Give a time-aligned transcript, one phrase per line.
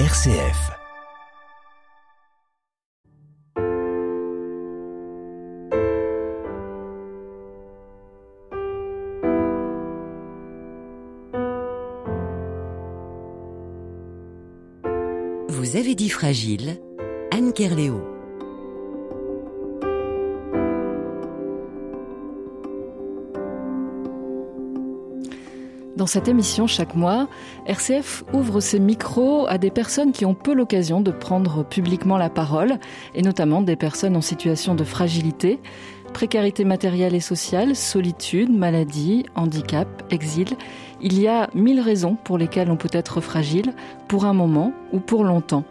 [0.00, 0.72] RCF.
[15.48, 16.80] Vous avez dit fragile,
[17.30, 18.13] Anne Kerléo.
[26.04, 27.28] Dans cette émission chaque mois,
[27.64, 32.28] RCF ouvre ses micros à des personnes qui ont peu l'occasion de prendre publiquement la
[32.28, 32.78] parole,
[33.14, 35.60] et notamment des personnes en situation de fragilité,
[36.12, 40.48] précarité matérielle et sociale, solitude, maladie, handicap, exil.
[41.00, 43.72] Il y a mille raisons pour lesquelles on peut être fragile,
[44.06, 45.64] pour un moment ou pour longtemps.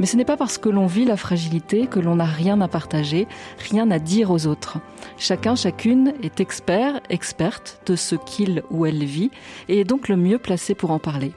[0.00, 2.68] Mais ce n'est pas parce que l'on vit la fragilité que l'on n'a rien à
[2.68, 3.28] partager,
[3.70, 4.78] rien à dire aux autres.
[5.18, 9.30] Chacun, chacune est expert, experte de ce qu'il ou elle vit
[9.68, 11.32] et est donc le mieux placé pour en parler.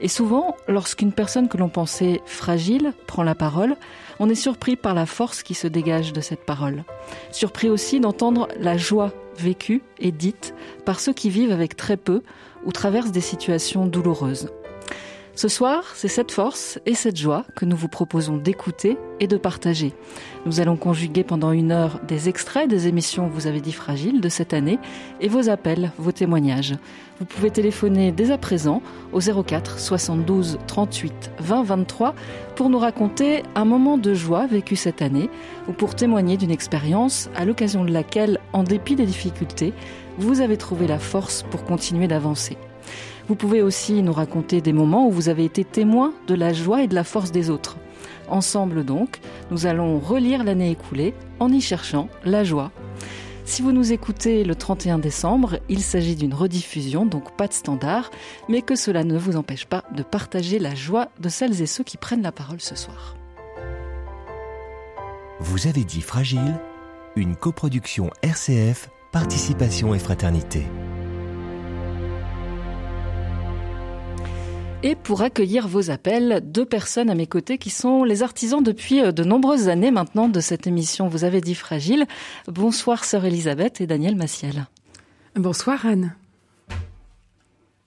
[0.00, 3.74] Et souvent, lorsqu'une personne que l'on pensait fragile prend la parole,
[4.20, 6.84] on est surpris par la force qui se dégage de cette parole.
[7.32, 12.22] Surpris aussi d'entendre la joie vécue et dite par ceux qui vivent avec très peu
[12.64, 14.50] ou traversent des situations douloureuses.
[15.36, 19.36] Ce soir, c'est cette force et cette joie que nous vous proposons d'écouter et de
[19.36, 19.92] partager.
[20.46, 24.28] Nous allons conjuguer pendant une heure des extraits des émissions Vous avez dit fragile de
[24.28, 24.78] cette année
[25.20, 26.76] et vos appels, vos témoignages.
[27.18, 28.80] Vous pouvez téléphoner dès à présent
[29.12, 32.14] au 04 72 38 20 23
[32.54, 35.30] pour nous raconter un moment de joie vécu cette année
[35.68, 39.72] ou pour témoigner d'une expérience à l'occasion de laquelle, en dépit des difficultés,
[40.16, 42.56] vous avez trouvé la force pour continuer d'avancer.
[43.28, 46.82] Vous pouvez aussi nous raconter des moments où vous avez été témoin de la joie
[46.82, 47.78] et de la force des autres.
[48.28, 52.70] Ensemble donc, nous allons relire l'année écoulée en y cherchant la joie.
[53.46, 58.10] Si vous nous écoutez le 31 décembre, il s'agit d'une rediffusion, donc pas de standard,
[58.48, 61.84] mais que cela ne vous empêche pas de partager la joie de celles et ceux
[61.84, 63.16] qui prennent la parole ce soir.
[65.40, 66.58] Vous avez dit Fragile,
[67.16, 70.64] une coproduction RCF, Participation et Fraternité.
[74.86, 79.00] Et pour accueillir vos appels, deux personnes à mes côtés qui sont les artisans depuis
[79.00, 82.04] euh, de nombreuses années maintenant de cette émission Vous avez dit fragile.
[82.48, 84.66] Bonsoir sœur Elisabeth et Daniel Massiel.
[85.36, 86.14] Bonsoir Anne.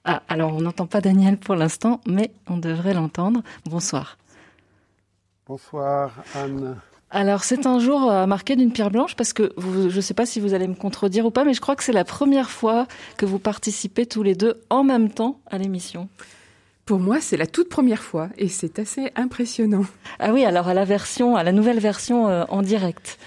[0.05, 3.43] Ah, alors on n'entend pas Daniel pour l'instant, mais on devrait l'entendre.
[3.65, 4.17] Bonsoir.
[5.45, 6.77] Bonsoir Anne.
[7.11, 10.15] Alors c'est un jour euh, marqué d'une pierre blanche parce que vous, je ne sais
[10.15, 12.49] pas si vous allez me contredire ou pas, mais je crois que c'est la première
[12.49, 12.87] fois
[13.17, 16.09] que vous participez tous les deux en même temps à l'émission.
[16.87, 19.83] Pour moi, c'est la toute première fois et c'est assez impressionnant.
[20.19, 23.19] Ah oui, alors à la version, à la nouvelle version euh, en direct.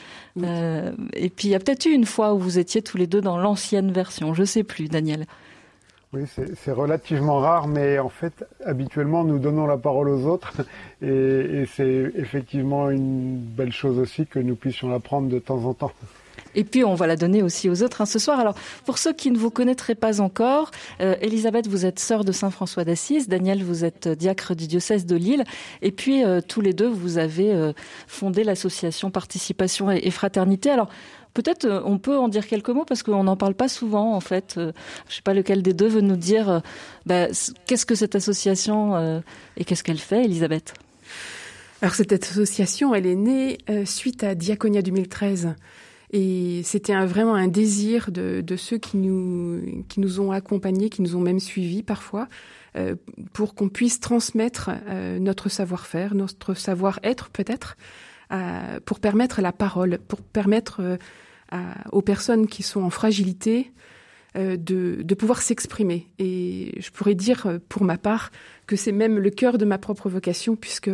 [0.42, 3.06] Euh, et puis il y a peut-être eu une fois où vous étiez tous les
[3.06, 4.32] deux dans l'ancienne version.
[4.32, 5.26] Je sais plus, Daniel.
[6.14, 10.54] Oui, c'est relativement rare, mais en fait, habituellement, nous donnons la parole aux autres,
[11.02, 15.66] et, et c'est effectivement une belle chose aussi que nous puissions la prendre de temps
[15.66, 15.92] en temps.
[16.54, 18.40] Et puis on va la donner aussi aux autres hein, ce soir.
[18.40, 20.70] Alors pour ceux qui ne vous connaîtraient pas encore,
[21.00, 25.06] euh, Elisabeth, vous êtes sœur de Saint François d'Assise, Daniel, vous êtes diacre du diocèse
[25.06, 25.44] de Lille,
[25.82, 27.72] et puis euh, tous les deux, vous avez euh,
[28.06, 30.70] fondé l'association Participation et, Fraternité.
[30.70, 30.88] Alors
[31.32, 34.54] Peut-être on peut en dire quelques mots parce qu'on n'en parle pas souvent en fait.
[34.56, 34.72] je ne
[35.08, 36.60] sais pas lequel des deux veut nous dire
[37.06, 37.28] bah,
[37.66, 39.22] qu'est-ce que cette association
[39.56, 40.74] et qu'est-ce qu'elle fait, Elisabeth?
[41.82, 45.54] Alors cette association, elle est née suite à Diaconia 2013.
[46.12, 51.02] Et c'était vraiment un désir de, de, ceux qui nous, qui nous ont accompagnés, qui
[51.02, 52.28] nous ont même suivis parfois,
[52.76, 52.96] euh,
[53.32, 57.76] pour qu'on puisse transmettre euh, notre savoir-faire, notre savoir-être peut-être,
[58.32, 61.56] euh, pour permettre la parole, pour permettre euh,
[61.90, 63.72] aux personnes qui sont en fragilité
[64.36, 66.08] euh, de, de pouvoir s'exprimer.
[66.20, 68.30] Et je pourrais dire pour ma part
[68.68, 70.90] que c'est même le cœur de ma propre vocation, puisque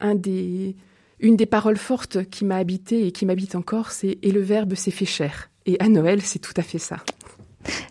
[0.00, 0.76] un des
[1.20, 4.74] une des paroles fortes qui m'a habité et qui m'habite encore, c'est Et le Verbe
[4.74, 5.50] s'est fait chair.
[5.66, 6.98] Et à Noël, c'est tout à fait ça.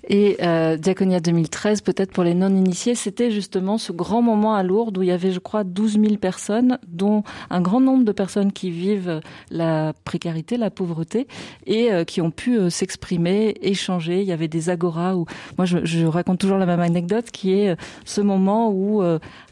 [0.09, 4.97] Et euh, Diaconia 2013, peut-être pour les non-initiés, c'était justement ce grand moment à Lourdes
[4.97, 8.51] où il y avait, je crois, 12 000 personnes, dont un grand nombre de personnes
[8.53, 9.21] qui vivent
[9.51, 11.27] la précarité, la pauvreté,
[11.65, 14.21] et euh, qui ont pu euh, s'exprimer, échanger.
[14.21, 15.25] Il y avait des agoras où,
[15.57, 17.75] moi, je, raconte toujours la même anecdote, qui est euh,
[18.05, 19.03] ce moment où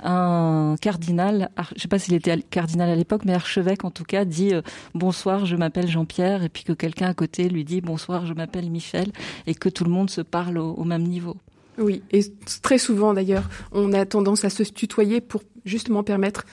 [0.03, 4.25] un cardinal, je sais pas s'il était cardinal à l'époque, mais archevêque en tout cas,
[4.25, 4.53] dit
[4.93, 8.69] bonsoir, je m'appelle Jean-Pierre, et puis que quelqu'un à côté lui dit bonsoir, je m'appelle
[8.69, 9.11] Michel,
[9.47, 11.37] et que tout le monde se parle au, même niveau.
[11.77, 12.21] Oui, et
[12.61, 16.45] très souvent d'ailleurs, on a tendance à se tutoyer pour justement permettre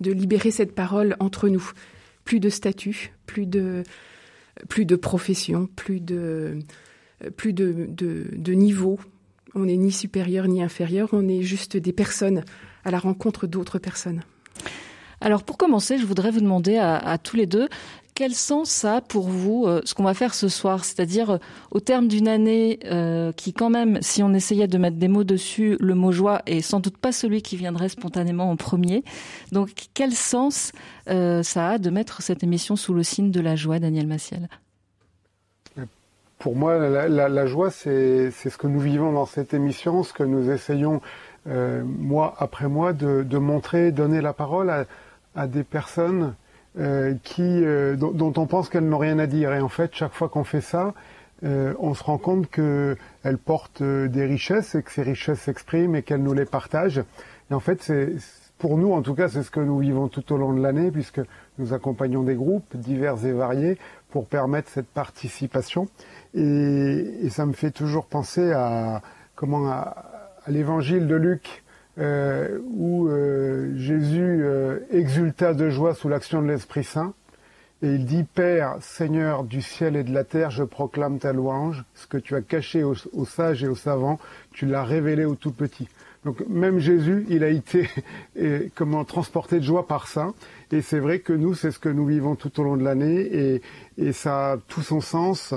[0.00, 1.72] de libérer cette parole entre nous.
[2.24, 3.82] Plus de statut, plus de,
[4.68, 6.58] plus de profession, plus de,
[7.36, 9.00] plus de, de, de niveau.
[9.54, 12.44] On n'est ni supérieur ni inférieur, on est juste des personnes
[12.84, 14.22] à la rencontre d'autres personnes.
[15.20, 17.68] Alors pour commencer, je voudrais vous demander à, tous les deux
[18.18, 20.84] quel sens ça a pour vous euh, ce qu'on va faire ce soir?
[20.84, 21.38] C'est-à-dire euh,
[21.70, 25.22] au terme d'une année euh, qui quand même, si on essayait de mettre des mots
[25.22, 29.04] dessus, le mot joie est sans doute pas celui qui viendrait spontanément en premier.
[29.52, 30.72] Donc quel sens
[31.06, 34.48] ça a de mettre cette émission sous le signe de la joie, Daniel Massiel
[36.38, 40.50] pour moi, la, joie, c'est ce que nous vivons dans cette émission, ce que nous
[40.50, 41.00] essayons
[41.46, 44.84] mois après mois de, de montrer, donner la parole à,
[45.34, 46.34] à des personnes
[46.78, 49.52] euh, qui, euh, dont, on pense qu'elles n'ont rien à dire.
[49.52, 50.94] Et en fait, chaque fois qu'on fait ça,
[51.44, 56.02] euh, on se rend compte qu'elles portent des richesses et que ces richesses s'expriment et
[56.02, 57.02] qu'elles nous les partagent.
[57.50, 58.12] Et en fait, c'est
[58.58, 60.90] pour nous, en tout cas, c'est ce que nous vivons tout au long de l'année,
[60.90, 61.20] puisque
[61.58, 63.78] nous accompagnons des groupes divers et variés
[64.10, 65.88] pour permettre cette participation.
[66.34, 69.00] Et, ça me fait toujours penser à
[69.36, 69.94] comment à
[70.48, 71.62] l'évangile de Luc
[71.98, 77.12] euh, où euh, Jésus euh, exulta de joie sous l'action de l'Esprit Saint.
[77.82, 81.84] Et il dit, Père, Seigneur du ciel et de la terre, je proclame ta louange.
[81.94, 84.20] Ce que tu as caché aux, sages et aux savants,
[84.52, 85.88] tu l'as révélé aux tout petits.
[86.24, 87.88] Donc même Jésus, il a été
[88.74, 90.32] comment transporté de joie par ça.
[90.70, 93.20] Et c'est vrai que nous, c'est ce que nous vivons tout au long de l'année,
[93.20, 93.62] et,
[93.96, 95.54] et, ça a tout son sens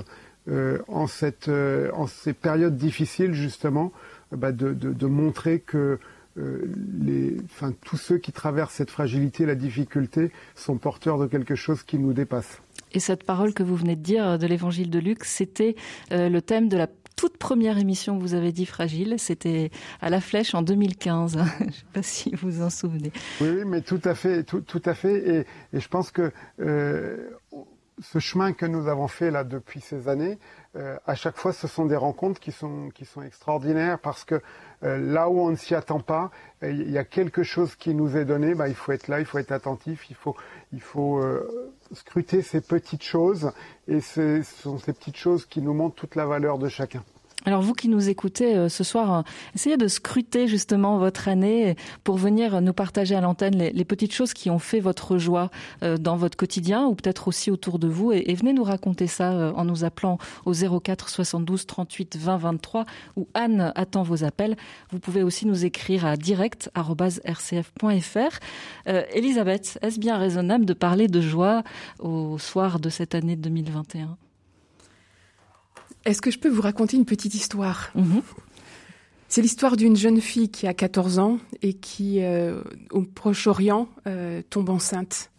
[0.87, 1.49] en, cette,
[1.93, 3.91] en ces périodes difficiles justement,
[4.31, 5.99] bah de, de, de, montrer que euh,
[6.35, 11.83] les, enfin, tous ceux qui traversent cette fragilité, la difficulté, sont porteurs de quelque chose
[11.83, 12.61] qui nous dépasse.
[12.93, 15.75] Et cette parole que vous venez de dire de l'évangile de Luc, c'était
[16.11, 19.69] euh, le thème de la toute première émission que vous avez dit fragile, c'était
[20.01, 21.37] à la flèche en 2015.
[21.59, 23.11] je ne sais pas si vous vous en souvenez.
[23.39, 25.15] Oui, oui, mais tout à fait, tout, tout à fait.
[25.17, 27.29] Et, et, je pense que euh,
[28.01, 30.39] ce chemin que nous avons fait là depuis ces années,
[30.75, 34.35] euh, à chaque fois, ce sont des rencontres qui sont, qui sont extraordinaires parce que
[34.35, 34.39] euh,
[34.81, 36.31] là où on ne s'y attend pas,
[36.63, 38.55] euh, il y a quelque chose qui nous est donné.
[38.55, 40.35] Bah, il faut être là, il faut être attentif, il faut,
[40.73, 41.21] il faut
[41.93, 43.51] scruter ces petites choses
[43.87, 47.03] et ce sont ces petites choses qui nous montrent toute la valeur de chacun.
[47.45, 49.21] Alors vous qui nous écoutez euh, ce soir, euh,
[49.55, 54.33] essayez de scruter justement votre année pour venir nous partager à l'antenne les, petites choses
[54.33, 55.49] qui ont fait votre joie
[55.81, 59.51] euh, dans votre quotidien ou peut-être aussi autour de vous et, venez nous raconter ça
[59.55, 62.85] en nous appelant au 04 72 38 20 23
[63.17, 64.55] où Anne attend vos appels.
[64.91, 68.39] Vous pouvez aussi nous écrire à direct@rcf.fr.
[69.13, 71.63] Elisabeth, est-ce bien raisonnable de parler de joie
[71.99, 74.17] au soir de cette année 2021
[76.05, 78.21] est-ce que je peux vous raconter une petite histoire mhm.
[79.27, 84.41] C'est l'histoire d'une jeune fille qui a 14 ans et qui, euh, au Proche-Orient, euh,
[84.49, 85.31] tombe enceinte.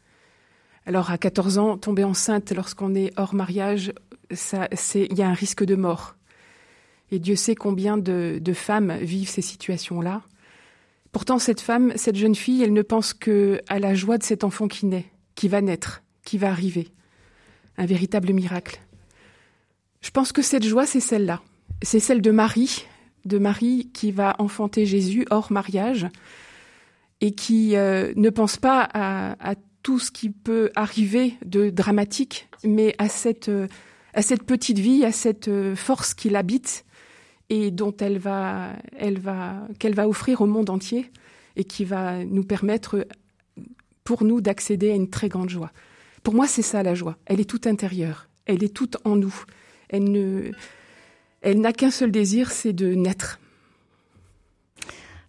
[0.87, 3.93] Alors, à 14 ans, tomber enceinte lorsqu'on est hors mariage,
[4.31, 6.17] il y a un risque de mort.
[7.11, 10.23] Et Dieu sait combien de, de femmes vivent ces situations-là.
[11.13, 14.43] Pourtant, cette femme, cette jeune fille, elle ne pense que à la joie de cet
[14.43, 15.05] enfant qui naît,
[15.35, 16.89] qui va naître, qui va arriver.
[17.77, 18.81] Un véritable miracle.
[20.03, 21.41] Je pense que cette joie, c'est celle-là.
[21.81, 22.87] C'est celle de Marie,
[23.25, 26.09] de Marie qui va enfanter Jésus hors mariage
[27.21, 32.95] et qui euh, ne pense pas à, tout ce qui peut arriver de dramatique, mais
[32.99, 33.67] à cette, euh,
[34.47, 36.85] petite vie, à cette euh, force qui l'habite
[37.49, 41.11] et dont elle va, elle va, qu'elle va offrir au monde entier
[41.57, 43.07] et qui va nous permettre,
[44.05, 45.73] pour nous, d'accéder à une très grande joie.
[46.23, 47.19] Pour moi, c'est ça la joie.
[47.27, 48.29] Elle est toute intérieure.
[48.47, 49.35] Elle est toute en nous.
[49.93, 50.51] Elle ne,
[51.43, 53.39] elle n'a qu'un seul désir, c'est de naître.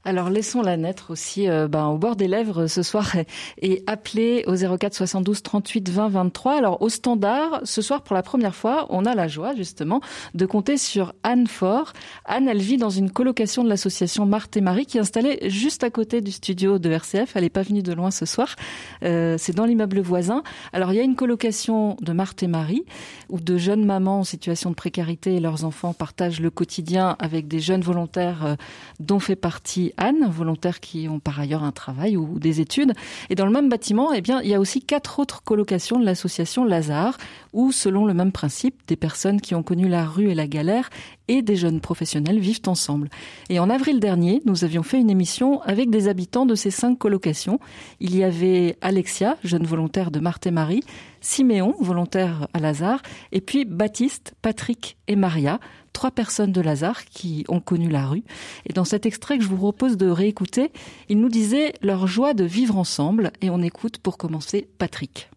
[0.06, 3.16] Alors laissons-la naître aussi euh, ben, au bord des lèvres ce soir
[3.62, 6.58] et appelez au 04 72 38 20 23.
[6.58, 10.02] Alors au standard, ce soir pour la première fois, on a la joie justement
[10.34, 11.94] de compter sur Anne Fort.
[12.26, 15.86] Anne, elle vit dans une colocation de l'association Marthe et Marie qui est installée juste
[15.86, 17.36] à côté du studio de RCF.
[17.36, 18.58] Elle n'est pas venue de loin ce soir.
[19.04, 20.44] Euh, c'est dans l'immeuble voisin.
[20.74, 22.84] Alors il y a une colocation de Marthe et Marie
[23.30, 27.48] où de jeunes mamans en situation de précarité et leurs enfants partagent le quotidien avec
[27.48, 28.56] des jeunes volontaires euh,
[29.00, 32.94] dont fait partie Anne, volontaires qui ont par ailleurs un travail ou des études.
[33.30, 36.06] Et dans le même bâtiment, eh bien, il y a aussi quatre autres colocations de
[36.06, 37.18] l'association Lazare,
[37.54, 40.90] où, selon le même principe, des personnes qui ont connu la rue et la galère
[41.28, 43.10] et des jeunes professionnels vivent ensemble.
[43.50, 46.98] Et en avril dernier, nous avions fait une émission avec des habitants de ces cinq
[46.98, 47.60] colocations.
[48.00, 50.84] Il y avait Alexia, jeune volontaire de Marthe et Marie,
[51.22, 55.60] Siméon, volontaire à Lazare, et puis Baptiste, Patrick et Maria,
[55.94, 58.24] trois personnes de Lazare qui ont connu la rue.
[58.68, 60.72] Et dans cet extrait que je vous propose de réécouter,
[61.08, 65.30] ils nous disaient leur joie de vivre ensemble, et on écoute pour commencer Patrick.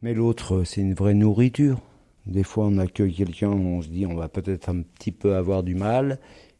[0.00, 1.80] Mais l'autre, c'est une vraie nourriture.
[2.26, 5.62] Des fois, on accueille quelqu'un, on se dit on va peut-être un petit peu avoir
[5.62, 6.18] du mal,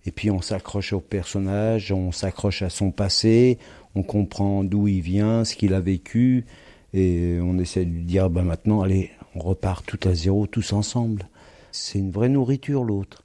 [0.08, 3.58] Et puis on s'accroche au personnage, on s'accroche à son passé,
[3.94, 6.46] on comprend d'où il vient, ce qu'il a vécu,
[6.94, 10.72] et on essaie de lui dire, ben maintenant, allez, on repart tout à zéro, tous
[10.72, 11.28] ensemble.
[11.72, 13.25] C'est une vraie nourriture l'autre.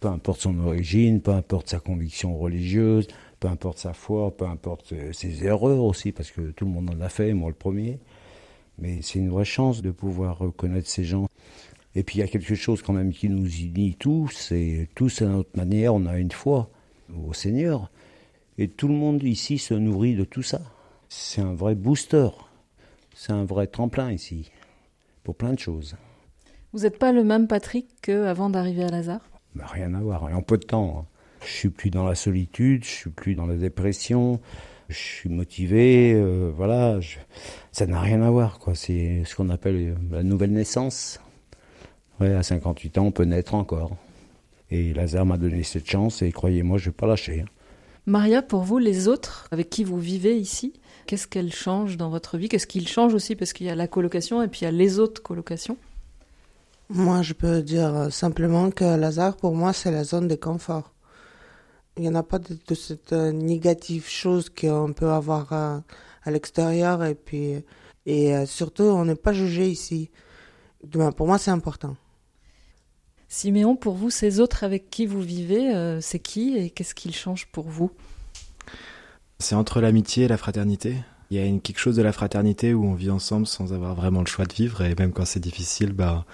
[0.00, 3.06] Peu importe son origine, peu importe sa conviction religieuse,
[3.38, 6.90] peu importe sa foi, peu importe euh, ses erreurs aussi, parce que tout le monde
[6.90, 7.98] en a fait, moi le premier.
[8.78, 11.26] Mais c'est une vraie chance de pouvoir reconnaître ces gens.
[11.94, 15.22] Et puis il y a quelque chose quand même qui nous unit tous, c'est tous
[15.22, 16.70] à notre manière, on a une foi
[17.14, 17.90] au Seigneur.
[18.58, 20.60] Et tout le monde ici se nourrit de tout ça.
[21.08, 22.28] C'est un vrai booster,
[23.14, 24.50] c'est un vrai tremplin ici,
[25.24, 25.96] pour plein de choses.
[26.72, 29.20] Vous n'êtes pas le même Patrick qu'avant d'arriver à Lazare?
[29.56, 31.00] Bah, Rien à voir, en peu de temps.
[31.00, 31.06] Hein.
[31.44, 34.40] Je suis plus dans la solitude, je suis plus dans la dépression,
[34.88, 37.00] je suis motivé, euh, voilà,
[37.72, 38.74] ça n'a rien à voir, quoi.
[38.74, 41.20] C'est ce qu'on appelle euh, la nouvelle naissance.
[42.20, 43.96] Ouais, à 58 ans, on peut naître encore.
[44.70, 47.40] Et Lazare m'a donné cette chance et croyez-moi, je ne vais pas lâcher.
[47.40, 47.50] Hein.
[48.06, 50.74] Maria, pour vous, les autres avec qui vous vivez ici,
[51.06, 52.48] qu'est-ce qu'elles changent dans votre vie?
[52.48, 53.34] Qu'est-ce qu'ils changent aussi?
[53.34, 55.76] Parce qu'il y a la colocation et puis il y a les autres colocations.
[56.92, 60.92] Moi, je peux dire simplement que Lazare, pour moi, c'est la zone de confort.
[61.96, 65.78] Il n'y en a pas de, cette euh, négative chose qu'on peut avoir euh,
[66.24, 67.62] à, l'extérieur et puis
[68.06, 70.10] et euh, surtout on n'est pas jugé ici.
[71.16, 71.96] Pour moi, c'est important.
[73.28, 77.14] Siméon, pour vous, ces autres avec qui vous vivez, euh, c'est qui et qu'est-ce qu'ils
[77.14, 77.92] changent pour vous?
[79.38, 80.96] C'est entre l'amitié et la fraternité.
[81.30, 83.94] Il y a une, quelque chose de la fraternité où on vit ensemble sans avoir
[83.94, 86.24] vraiment le choix de vivre et même quand c'est difficile, bah,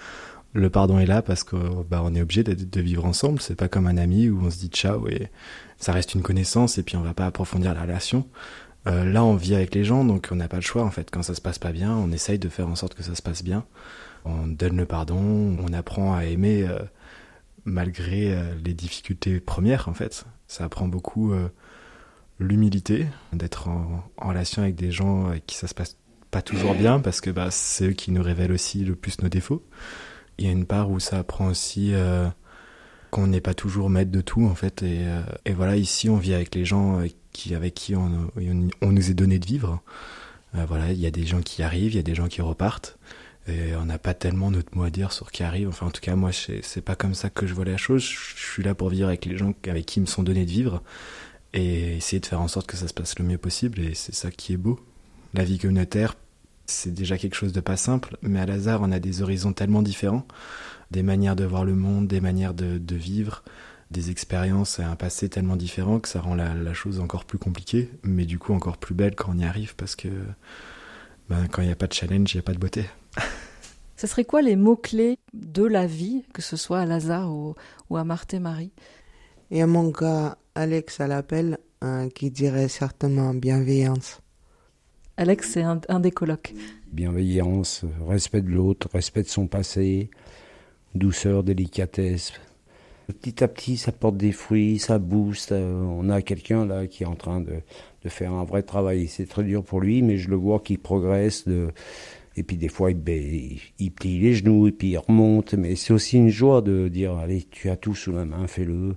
[0.57, 3.39] le pardon est là parce que bah, on est obligé de, vivre ensemble.
[3.41, 5.29] C'est pas comme un ami où on se dit ciao et
[5.77, 8.27] ça reste une connaissance et puis on va pas approfondir la relation.
[8.87, 11.09] Euh, là, on vit avec les gens, donc on n'a pas le choix en fait.
[11.11, 13.21] Quand ça se passe pas bien, on essaye de faire en sorte que ça se
[13.21, 13.65] passe bien
[14.27, 16.79] on donne le pardon, on apprend à aimer euh,
[17.65, 20.25] malgré euh, les difficultés premières en fait.
[20.47, 21.33] Ça apprend beaucoup
[22.39, 25.97] l'humilité, d'être en, relation avec des gens avec qui ça se passe
[26.31, 29.27] pas toujours bien parce que bah, c'est eux qui nous révèlent aussi le plus nos
[29.27, 29.61] défauts.
[30.37, 31.93] Il y a une part où ça apprend aussi
[33.09, 36.53] qu'on n'est pas toujours maître de tout en fait et, voilà ici on vit avec
[36.53, 37.01] les gens
[37.31, 38.31] qui, avec qui on,
[38.81, 39.81] on, nous est donné de vivre.
[40.53, 42.97] voilà, il y a des gens qui arrivent, il y a des gens qui repartent.
[43.47, 45.69] Et on n'a pas tellement notre mot à dire sur qui arrive.
[45.69, 48.03] Enfin, en tout cas, moi, c'est pas comme ça que je vois la chose.
[48.03, 50.83] Je suis là pour vivre avec les gens avec qui me sont donnés de vivre
[51.53, 53.79] et essayer de faire en sorte que ça se passe le mieux possible.
[53.79, 54.79] Et c'est ça qui est beau.
[55.33, 56.15] La vie communautaire,
[56.67, 59.81] c'est déjà quelque chose de pas simple, mais à Lazare, on a des horizons tellement
[59.81, 60.27] différents,
[60.91, 63.43] des manières de voir le monde, des manières de, de vivre,
[63.91, 67.37] des expériences et un passé tellement différent que ça rend la, la chose encore plus
[67.37, 70.09] compliquée, mais du coup encore plus belle quand on y arrive parce que
[71.29, 72.85] ben, quand il n'y a pas de challenge, il n'y a pas de beauté.
[73.97, 77.55] Ce serait quoi les mots-clés de la vie, que ce soit à Lazare ou,
[77.97, 78.71] à Marthe et Marie?
[79.49, 84.21] Il y a mon gars Alex à l'appel hein, qui dirait certainement bienveillance.
[85.19, 86.53] Alex, c'est un, des colocs.
[86.93, 90.11] Bienveillance, respect de l'autre, respect de son passé,
[90.93, 92.33] douceur, délicatesse.
[93.07, 95.53] Petit à petit, ça porte des fruits, ça booste.
[95.53, 97.61] Euh, on a quelqu'un là qui est en train de,
[98.03, 99.07] de faire un vrai travail.
[99.07, 101.45] C'est très dur pour lui, mais je le vois qu'il progresse.
[102.35, 105.55] Et puis des fois, il, plie les genoux et puis il remonte.
[105.55, 108.95] Mais c'est aussi une joie de dire, allez, tu as tout sous la main, fais-le.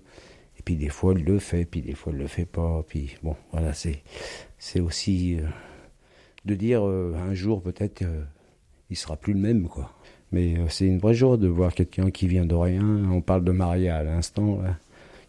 [0.58, 2.84] Et puis des fois, il le fait, puis des fois, il le fait pas.
[2.86, 5.46] Puis bon, voilà, c'est aussi euh,
[6.44, 8.22] de dire euh, un jour peut-être, euh,
[8.90, 9.92] il sera plus le même, quoi.
[10.32, 12.84] Mais c'est une vraie joie de voir quelqu'un qui vient de rien.
[13.10, 14.60] On parle de Maria à l'instant,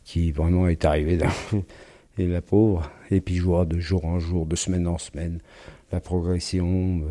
[0.03, 1.31] qui vraiment est arrivé d'un
[2.19, 2.89] et la pauvre.
[3.09, 5.39] Et puis je vois de jour en jour, de semaine en semaine,
[5.91, 7.01] la progression.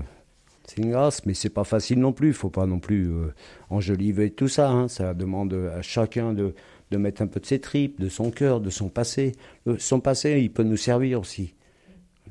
[0.66, 2.32] C'est une grâce, mais c'est pas facile non plus.
[2.32, 3.34] Faut pas non plus euh,
[3.70, 4.70] enjoliver tout ça.
[4.70, 4.86] Hein.
[4.86, 6.54] Ça demande à chacun de,
[6.90, 9.32] de mettre un peu de ses tripes, de son cœur, de son passé.
[9.78, 11.54] son passé, il peut nous servir aussi.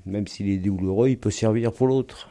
[0.10, 2.30] Même s'il est douloureux, il peut servir pour l'autre.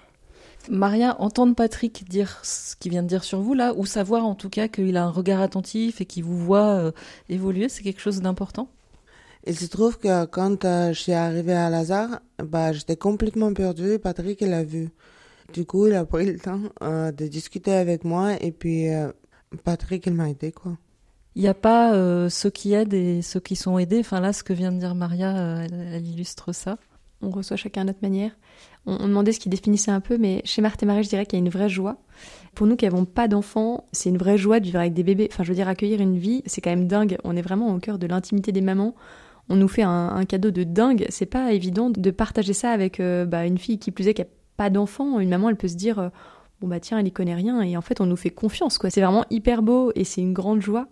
[0.71, 4.35] Maria, entendre Patrick dire ce qu'il vient de dire sur vous là, ou savoir en
[4.35, 6.93] tout cas qu'il a un regard attentif et qu'il vous voit euh,
[7.29, 8.69] évoluer, c'est quelque chose d'important?
[9.47, 13.93] Il se trouve que quand euh, je suis arrivée à Lazare, bah, j'étais complètement perdue
[13.93, 14.91] et Patrick l'a vu.
[15.55, 19.11] Du coup, il a pris le temps euh, de discuter avec moi et puis euh,
[19.65, 20.77] Patrick, il m'a aidé quoi.
[21.35, 24.01] Il n'y a pas euh, ceux qui aident et ceux qui sont aidés?
[24.01, 26.79] Enfin là, ce que vient de dire Maria, elle, illustre ça.
[27.21, 28.33] On reçoit chacun à notre manière.
[28.87, 31.39] On, demandait ce qui définissait un peu, mais chez Marthe et Marie, je dirais qu'il
[31.39, 31.97] y a une vraie joie.
[32.55, 35.29] Pour nous qui n'avons pas d'enfants, c'est une vraie joie de vivre avec des bébés.
[35.33, 37.19] Enfin, je veux dire, accueillir une vie, c'est quand même dingue.
[37.25, 38.95] On est vraiment au cœur de l'intimité des mamans
[39.51, 41.07] on nous fait un, cadeau de dingue.
[41.09, 44.27] C'est pas évident de partager ça avec bah, une fille qui plus est qui a
[44.59, 46.09] pas d'enfant, une maman, elle peut se dire euh,
[46.61, 48.91] bon bah tiens, elle y connaît rien et en fait on nous fait confiance quoi.
[48.91, 50.89] C'est vraiment hyper beau et c'est une grande joie.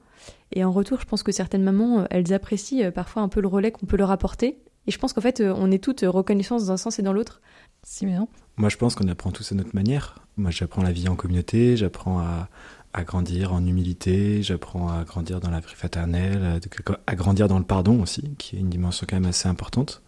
[0.53, 3.73] Et en retour, je pense que certaines mamans, elles apprécient parfois un peu le relais
[3.73, 4.59] qu'on peut leur apporter.
[4.87, 7.41] Et je pense qu'en fait, on est toutes reconnaissantes dans un sens et dans l'autre.
[7.83, 10.21] Siméon Moi, je pense qu'on apprend tous à notre manière.
[10.37, 12.49] Moi, j'apprends la vie en communauté, j'apprends à,
[12.97, 16.61] à grandir en humilité, j'apprends à grandir dans la vie fraternelle,
[17.07, 20.03] à grandir dans le pardon aussi, qui est une dimension quand même assez importante.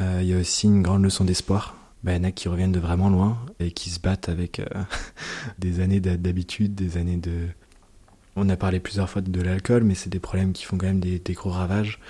[0.00, 1.76] Euh, il y a aussi une grande leçon d'espoir.
[2.04, 4.60] Ben, il y en a qui reviennent de vraiment loin et qui se battent avec
[4.60, 4.64] euh,
[5.58, 7.48] des années d'habitude, des années de...
[8.34, 11.00] On a parlé plusieurs fois de l'alcool, mais c'est des problèmes qui font quand même
[11.00, 12.00] des, des gros ravages.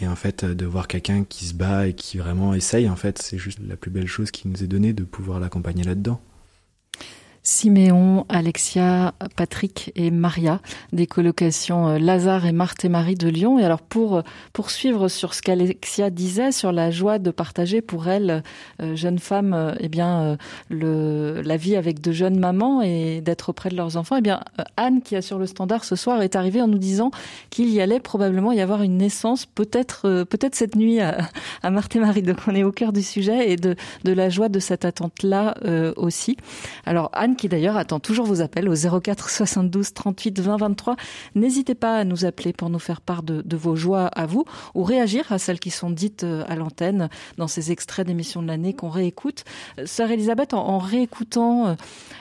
[0.00, 3.18] Et en fait, de voir quelqu'un qui se bat et qui vraiment essaye, en fait,
[3.18, 6.20] c'est juste la plus belle chose qui nous est donnée de pouvoir l'accompagner là-dedans.
[7.48, 10.60] Siméon, Alexia, Patrick et Maria
[10.92, 13.58] des colocations euh, Lazare et Marthe et Marie de Lyon.
[13.58, 18.06] Et alors pour euh, poursuivre sur ce qu'Alexia disait sur la joie de partager pour
[18.06, 18.42] elle,
[18.82, 20.36] euh, jeune femme, eh bien
[20.68, 24.40] le, la vie avec de jeunes mamans et d'être auprès de leurs enfants, eh bien
[24.76, 27.10] Anne qui a sur le standard ce soir est arrivée en nous disant
[27.48, 31.30] qu'il y allait probablement y avoir une naissance peut-être peut-être cette nuit à,
[31.70, 32.22] Marthe et Marie.
[32.22, 33.74] Donc on est au cœur du sujet et de,
[34.04, 35.54] de la joie de cette attente là
[35.96, 36.36] aussi.
[36.84, 40.96] Alors Anne qui d'ailleurs attend toujours vos appels au 04 72 38 20 23.
[41.34, 44.82] N'hésitez pas à nous appeler pour nous faire part de, vos joies à vous ou
[44.82, 48.74] réagir à celles qui sont dites euh, à l'antenne dans ces extraits d'émissions de l'année
[48.74, 49.44] qu'on réécoute.
[49.78, 51.76] Euh, sœur Elisabeth, en, réécoutant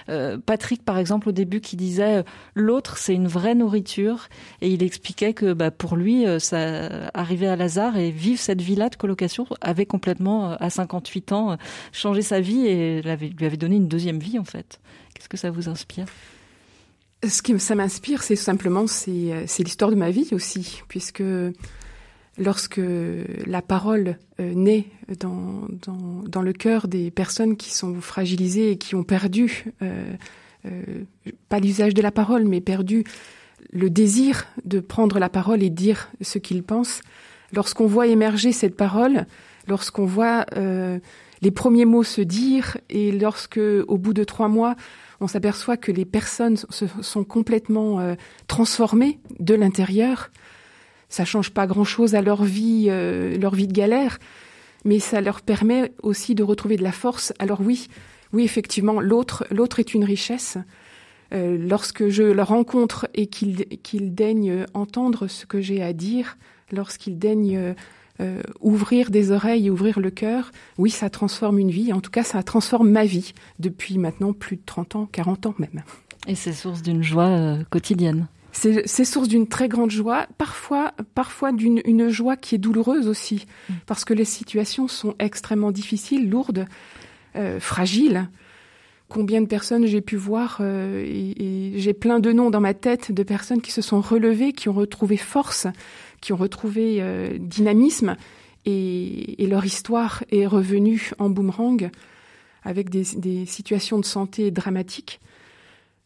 [0.09, 4.29] euh, Patrick par exemple au début qui disait l'autre c'est une vraie nourriture
[4.61, 8.89] et il expliquait que bah, pour lui ça arrivait à Lazare et vivre cette vie-là
[8.89, 11.57] de colocation avait complètement à 58 ans
[11.91, 14.79] changé sa vie et lui avait donné une deuxième vie en fait.
[15.17, 16.05] Qu'est-ce que ça vous inspire?
[17.27, 21.23] Ce qui ça m'inspire, c'est simplement c'est l'histoire de ma vie aussi, puisque
[22.37, 22.79] lorsque
[23.47, 24.85] la parole euh, naît
[25.19, 25.67] dans,
[26.27, 30.13] dans, le cœur des personnes qui sont fragilisées et qui ont perdu, euh,
[30.67, 30.83] euh,
[31.49, 33.03] pas l'usage de la parole, mais perdu
[33.73, 37.01] le désir de prendre la parole et dire ce qu'ils pensent,
[37.53, 39.25] lorsqu'on voit émerger cette parole,
[39.67, 40.99] lorsqu'on voit euh,
[41.41, 44.75] les premiers mots se dire et lorsque, au bout de trois mois,
[45.19, 48.15] on s'aperçoit que les personnes se sont complètement euh,
[48.47, 50.31] transformées de l'intérieur.
[51.09, 54.19] Ça change pas grand-chose à leur vie, euh, leur vie de galère,
[54.85, 57.33] mais ça leur permet aussi de retrouver de la force.
[57.39, 57.87] Alors oui,
[58.33, 60.57] oui, effectivement, l'autre, l'autre est une richesse.
[61.33, 66.37] Euh, lorsque je le rencontre et qu'il qu'il daigne entendre ce que j'ai à dire,
[66.71, 67.75] lorsqu'il daigne
[68.19, 71.93] euh, ouvrir des oreilles ouvrir le cœur, oui, ça transforme une vie.
[71.93, 75.55] En tout cas, ça transforme ma vie depuis maintenant plus de 30 ans, 40 ans
[75.59, 75.83] même.
[76.27, 78.27] Et c'est source d'une joie euh, quotidienne.
[78.53, 83.45] C'est source d'une très grande joie, parfois, parfois d'une une joie qui est douloureuse aussi,
[83.69, 83.73] mm.
[83.85, 86.65] parce que les situations sont extrêmement difficiles, lourdes,
[87.35, 88.27] euh, fragiles.
[89.09, 92.73] Combien de personnes j'ai pu voir, euh, et, et j'ai plein de noms dans ma
[92.73, 95.67] tête de personnes qui se sont relevées, qui ont retrouvé force,
[96.21, 98.15] qui ont retrouvé euh, dynamisme
[98.65, 101.89] et, leur histoire est revenue en boomerang
[102.63, 105.21] avec des, des situations de santé dramatiques.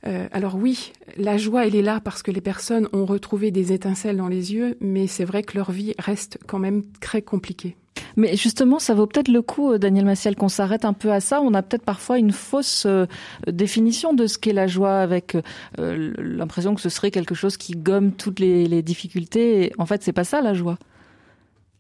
[0.07, 3.71] Euh, alors oui, la joie, elle est là parce que les personnes ont retrouvé des
[3.71, 7.75] étincelles dans les yeux, mais c'est vrai que leur vie reste quand même très compliquée.
[8.17, 11.19] Mais justement, ça vaut peut-être le coup, euh, Daniel Massiel, qu'on s'arrête un peu à
[11.19, 11.41] ça.
[11.41, 13.05] On a peut-être parfois une fausse euh,
[13.47, 15.37] définition de ce qu'est la joie, avec
[15.79, 19.71] euh, l'impression que ce serait quelque chose qui gomme toutes les, difficultés.
[19.77, 20.77] En fait, c'est pas ça la joie.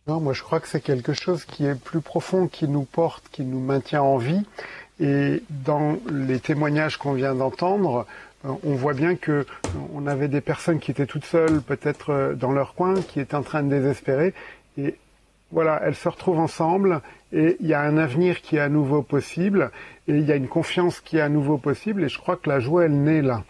[0.07, 3.23] Non, moi je crois que c'est quelque chose qui est plus profond, qui nous porte,
[3.31, 4.41] qui nous maintient en vie.
[4.99, 8.05] Et dans les témoignages qu'on vient d'entendre,
[8.43, 9.45] on voit bien que
[9.93, 13.41] on avait des personnes qui étaient toutes seules, peut-être dans leur coin, qui étaient en
[13.41, 14.33] train de désespérer.
[14.77, 14.95] Et
[15.51, 17.01] voilà, elles se retrouvent ensemble
[17.33, 19.71] et il y a un avenir qui est à nouveau possible
[20.07, 22.49] et il y a une confiance qui est à nouveau possible et je crois que
[22.49, 23.43] la joie, elle naît là.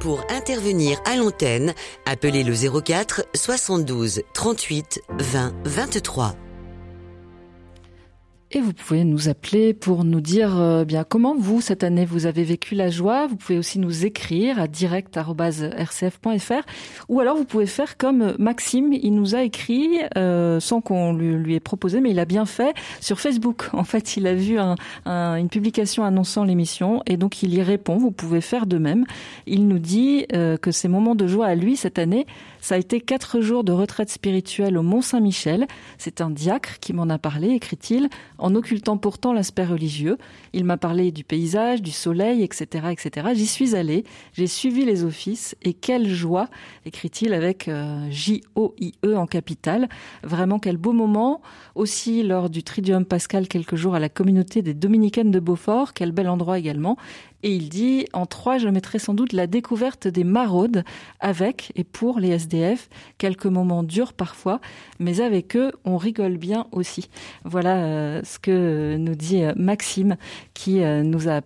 [0.00, 1.74] Pour intervenir à l'antenne,
[2.06, 6.34] appelez le 04 72 38 20 23.
[8.52, 12.26] Et vous pouvez nous appeler pour nous dire euh, bien comment vous cette année vous
[12.26, 13.28] avez vécu la joie.
[13.28, 16.66] Vous pouvez aussi nous écrire à direct@rcf.fr
[17.08, 21.32] ou alors vous pouvez faire comme Maxime, il nous a écrit euh, sans qu'on lui,
[21.34, 23.68] lui, ait proposé, mais il a bien fait sur Facebook.
[23.72, 27.62] En fait, il a vu un, un, une publication annonçant l'émission et donc il y
[27.62, 27.98] répond.
[27.98, 29.04] Vous pouvez faire de même.
[29.46, 32.26] Il nous dit euh, que ces moments de joie à lui cette année,
[32.60, 35.66] ça a été quatre jours de retraite spirituelle au Mont Saint-Michel.
[35.98, 40.18] C'est un diacre qui m'en a parlé, écrit-il, en occultant pourtant l'aspect religieux.
[40.52, 43.28] Il m'a parlé du paysage, du soleil, etc., etc.
[43.34, 46.48] J'y suis allé, j'ai suivi les offices et quelle joie,
[46.84, 49.88] écrit-il avec euh, J-O-I-E en capitale.
[50.22, 51.40] Vraiment quel beau moment.
[51.74, 56.12] Aussi lors du Tridium Pascal quelques jours à la communauté des Dominicaines de Beaufort, quel
[56.12, 56.96] bel endroit également.
[57.42, 60.84] Et il dit, en trois, je mettrai sans doute la découverte des maraudes
[61.20, 62.88] avec et pour les SDF.
[63.18, 64.60] Quelques moments durs parfois,
[64.98, 67.08] mais avec eux, on rigole bien aussi.
[67.44, 70.16] Voilà euh, ce que nous dit euh, Maxime,
[70.54, 71.40] qui euh, nous a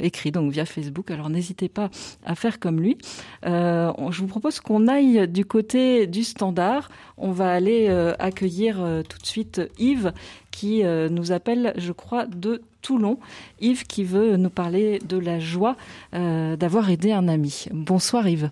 [0.00, 1.10] écrit donc via Facebook.
[1.10, 1.90] Alors n'hésitez pas
[2.24, 2.96] à faire comme lui.
[3.44, 6.88] je vous propose qu'on aille du côté du standard.
[7.18, 8.76] On va aller accueillir
[9.08, 10.12] tout de suite Yves,
[10.50, 13.18] qui nous appelle, je crois, de Toulon.
[13.60, 15.74] Yves qui veut nous parler de la joie
[16.14, 17.66] euh, d'avoir aidé un ami.
[17.72, 18.50] Bonsoir Yves.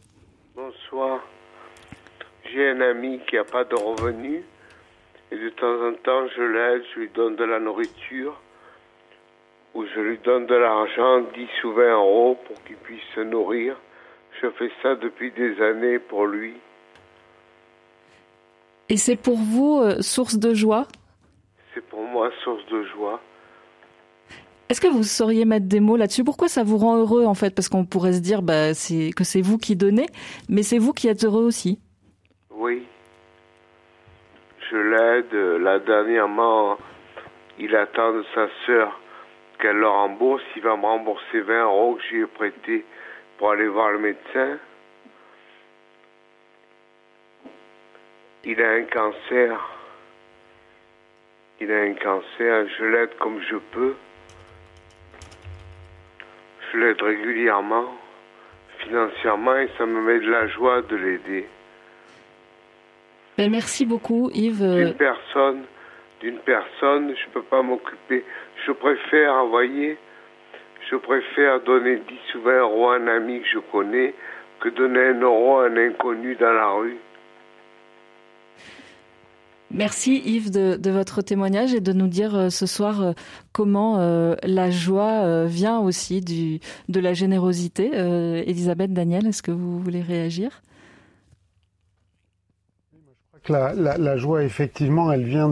[0.57, 1.21] Bonsoir.
[2.53, 4.43] J'ai un ami qui n'a pas de revenus
[5.31, 8.41] et de temps en temps je l'aide, je lui donne de la nourriture
[9.75, 13.77] ou je lui donne de l'argent, 10 ou 20 euros pour qu'il puisse se nourrir.
[14.43, 16.55] Je fais ça depuis des années pour lui.
[18.89, 20.89] Et c'est pour vous euh, source de joie?
[21.73, 23.21] C'est pour moi source de joie.
[24.71, 26.25] Est-ce que vous sauriez mettre des mots là-dessus?
[26.25, 27.55] Pourquoi ça vous rend heureux en fait?
[27.55, 30.07] Parce qu'on pourrait se dire bah, que c'est vous qui donnez,
[30.49, 31.79] mais c'est vous qui êtes heureux aussi.
[32.51, 32.83] Oui.
[34.71, 35.35] Je l'aide.
[35.63, 36.79] Là, dernièrement,
[37.59, 38.99] il attend de sa sœur
[39.61, 40.43] qu'elle le rembourse.
[40.57, 42.87] Il va me rembourser 20 euros que j'ai prêté
[43.37, 44.59] pour aller voir le médecin.
[48.45, 49.61] Il a un cancer.
[51.61, 52.67] Il a un cancer.
[52.79, 53.95] Je l'aide comme je peux.
[56.75, 57.87] Je l'aide régulièrement,
[58.79, 61.47] financièrement, et ça me met de la joie de l'aider.
[63.39, 64.75] Ben, merci beaucoup, Yves.
[64.75, 65.63] D'une personne,
[66.21, 68.25] d'une personne, je ne peux pas m'occuper.
[68.67, 69.97] Je préfère envoyer,
[70.91, 74.13] je préfère donner 10 ou 20 euros à un ami que je connais
[74.61, 76.97] que donner un euro à un inconnu dans la rue.
[79.75, 83.13] Merci Yves de, votre témoignage et de nous dire euh, ce soir euh,
[83.51, 87.91] comment euh, la joie vient aussi de la générosité.
[88.47, 90.63] Elisabeth, Daniel, est-ce que vous voulez réagir?
[92.93, 95.51] Je crois que la, joie, effectivement, elle vient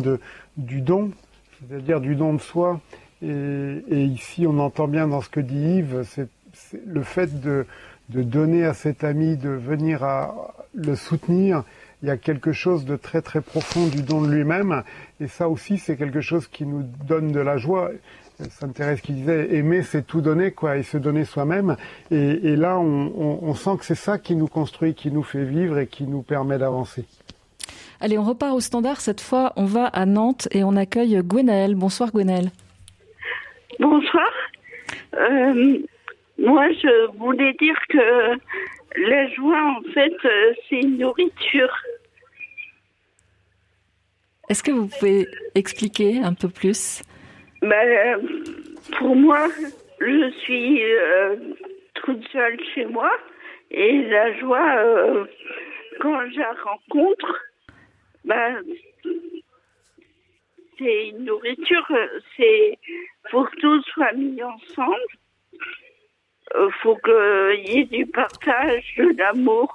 [0.56, 1.10] du don,
[1.60, 2.80] c'est-à-dire du don de soi.
[3.22, 6.28] Et, ici, on entend bien dans ce que dit Yves, c'est
[6.86, 7.66] le fait de,
[8.08, 11.64] de donner à cet ami, de venir à le soutenir
[12.02, 14.82] il y a quelque chose de très très profond du don de lui-même,
[15.20, 17.90] et ça aussi c'est quelque chose qui nous donne de la joie.
[18.50, 21.76] Sainte Thérèse qui disait aimer c'est tout donner quoi et se donner soi-même
[22.10, 25.86] et, là on, sent que c'est ça qui nous construit, qui nous fait vivre et
[25.86, 27.04] qui nous permet d'avancer.
[28.00, 29.00] Allez, on repart au standard.
[29.00, 31.76] Cette fois, on va à Nantes et on accueille Gwenaël.
[31.76, 32.50] Bonsoir Gwenaël.
[33.78, 34.26] Bonsoir.
[35.14, 35.78] Euh,
[36.42, 38.36] moi, je voulais dire que
[38.96, 41.72] la joie, en fait, euh, c'est une nourriture.
[44.48, 47.02] Est-ce que vous pouvez expliquer un peu plus?
[47.62, 48.20] Ben,
[48.98, 49.48] Pour moi,
[50.00, 51.36] je suis euh,
[51.94, 53.10] toute seule chez moi.
[53.70, 55.24] Et la joie, euh,
[56.00, 57.40] quand je la rencontre,
[58.24, 58.62] ben,
[60.76, 61.86] c'est une nourriture,
[62.36, 62.78] c'est
[63.30, 64.98] pour que tout soit mis ensemble
[66.54, 69.74] euh, faut qu'il y ait du partage, de l'amour.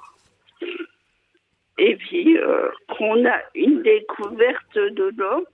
[1.78, 5.50] Et puis, euh, qu'on a une découverte de l'autre.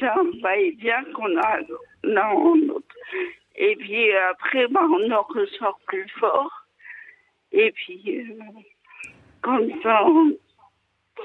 [0.00, 1.58] Ça va et bien qu'on a
[2.02, 2.94] l'un en autre.
[3.54, 6.66] Et puis après, bah, on en ressort plus fort.
[7.52, 8.42] Et puis, euh,
[9.40, 10.04] comme ça,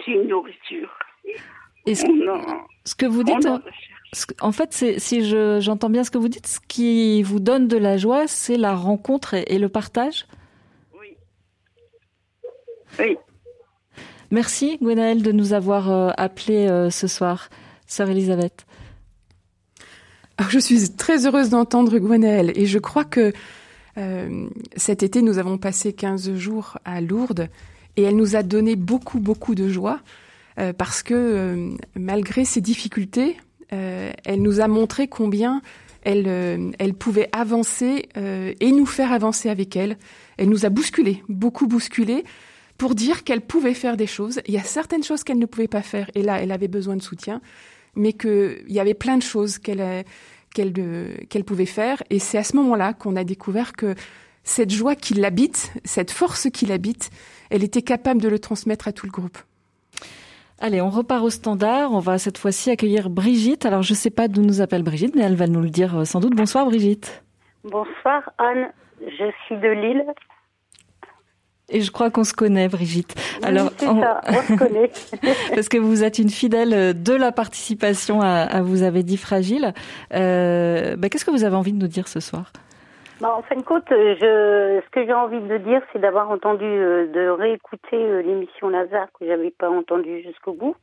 [0.06, 0.98] c'est une nourriture.
[1.86, 3.48] ce, que vous dites,
[4.42, 5.30] en fait, si
[5.62, 8.76] j'entends bien ce que vous dites, ce qui vous donne de la joie, c'est la
[8.76, 10.26] rencontre et, le partage
[11.00, 11.16] Oui.
[13.00, 13.18] Oui.
[14.30, 17.50] Merci, Gwenaëlle, de nous avoir euh, appelé euh, ce soir.
[17.88, 18.66] Sœur Elisabeth.
[20.50, 23.32] je suis très heureuse d'entendre Gwenaëlle et je crois que
[23.98, 27.50] euh, cet été, nous avons passé 15 jours à Lourdes
[27.98, 30.00] et elle nous a donné beaucoup, beaucoup de joie
[30.78, 33.36] parce que malgré ses difficultés,
[33.72, 35.62] elle nous a montré combien
[36.04, 39.98] elle, euh, elle pouvait avancer euh, et nous faire avancer avec elle.
[40.38, 42.24] Elle nous a bousculé, beaucoup bousculé,
[42.78, 44.42] pour dire qu'elle pouvait faire des choses.
[44.48, 46.96] Il y a certaines choses qu'elle ne pouvait pas faire, et là, elle avait besoin
[46.96, 47.42] de soutien,
[47.96, 50.06] mais qu'il y avait plein de choses qu'elle
[50.54, 52.04] qu'elle pouvait faire.
[52.10, 53.96] Et c'est à ce moment-là qu'on a découvert que
[54.44, 57.10] cette joie qui l'habite, cette force qui l'habite,
[57.50, 59.38] elle était capable de le transmettre à tout le groupe.
[60.64, 61.92] Allez, on repart au standard.
[61.92, 63.66] On va cette fois-ci accueillir Brigitte.
[63.66, 65.98] Alors, je ne sais pas d'où nous appelle Brigitte, mais elle va nous le dire
[65.98, 66.36] euh, sans doute.
[66.36, 67.24] Bonsoir, Brigitte.
[67.64, 68.68] Bonsoir, Anne.
[69.00, 70.06] Je suis de Lille.
[71.70, 73.16] Et je crois qu'on se connaît, Brigitte.
[73.42, 74.02] Alors, on...
[74.02, 74.92] Ça, on se connaît.
[75.56, 79.74] Parce que vous êtes une fidèle de la participation à, Vous avez dit fragile.
[80.14, 82.52] Euh, bah, Qu'est-ce que vous avez envie de nous dire ce soir?
[83.22, 86.66] Bah, en fin de compte, je, ce que j'ai envie de dire, c'est d'avoir entendu,
[86.66, 90.76] de réécouter l'émission Lazare que j'avais pas entendu jusqu'au bout.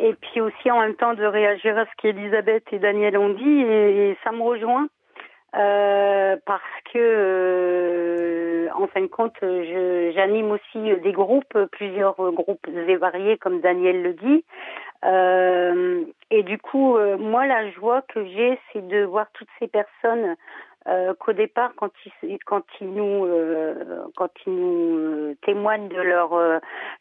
[0.00, 3.60] Et puis aussi en même temps de réagir à ce qu'Elisabeth et Daniel ont dit,
[3.60, 4.88] et, ça me rejoint.
[5.56, 12.96] Euh, parce que euh, en fin de compte, j'anime aussi des groupes, plusieurs groupes et
[12.96, 14.44] variés, comme Daniel le dit.
[15.04, 19.68] Euh, et du coup, euh, moi, la joie que j'ai, c'est de voir toutes ces
[19.68, 20.36] personnes
[20.88, 21.90] euh, qu'au départ, quand
[22.22, 23.26] ils, quand ils nous,
[24.16, 26.30] quand ils nous témoignent de leur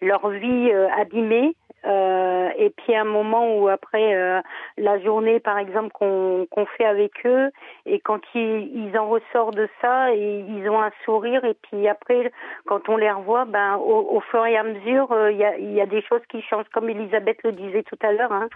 [0.02, 4.42] leur vie abîmée, euh, et puis un moment où après euh,
[4.78, 7.50] la journée, par exemple, qu'on qu'on fait avec eux,
[7.86, 11.88] et quand ils, ils en ressortent de ça, et ils ont un sourire, et puis
[11.88, 12.32] après,
[12.66, 15.58] quand on les revoit, ben au, au fur et à mesure, euh, il y, a,
[15.58, 18.32] y a des choses qui changent, comme Elisabeth le disait tout à l'heure.
[18.32, 18.50] Hein.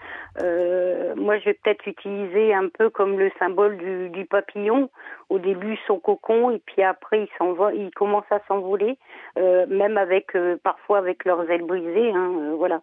[1.16, 4.90] moi, je vais peut-être utiliser un peu comme le symbole du, du papillon.
[5.30, 8.98] Au début, son cocon, et puis après, il s'envole, il commence à s'envoler,
[9.36, 10.32] même avec
[10.62, 12.12] parfois avec leurs ailes brisées.
[12.12, 12.80] Hein, voilà.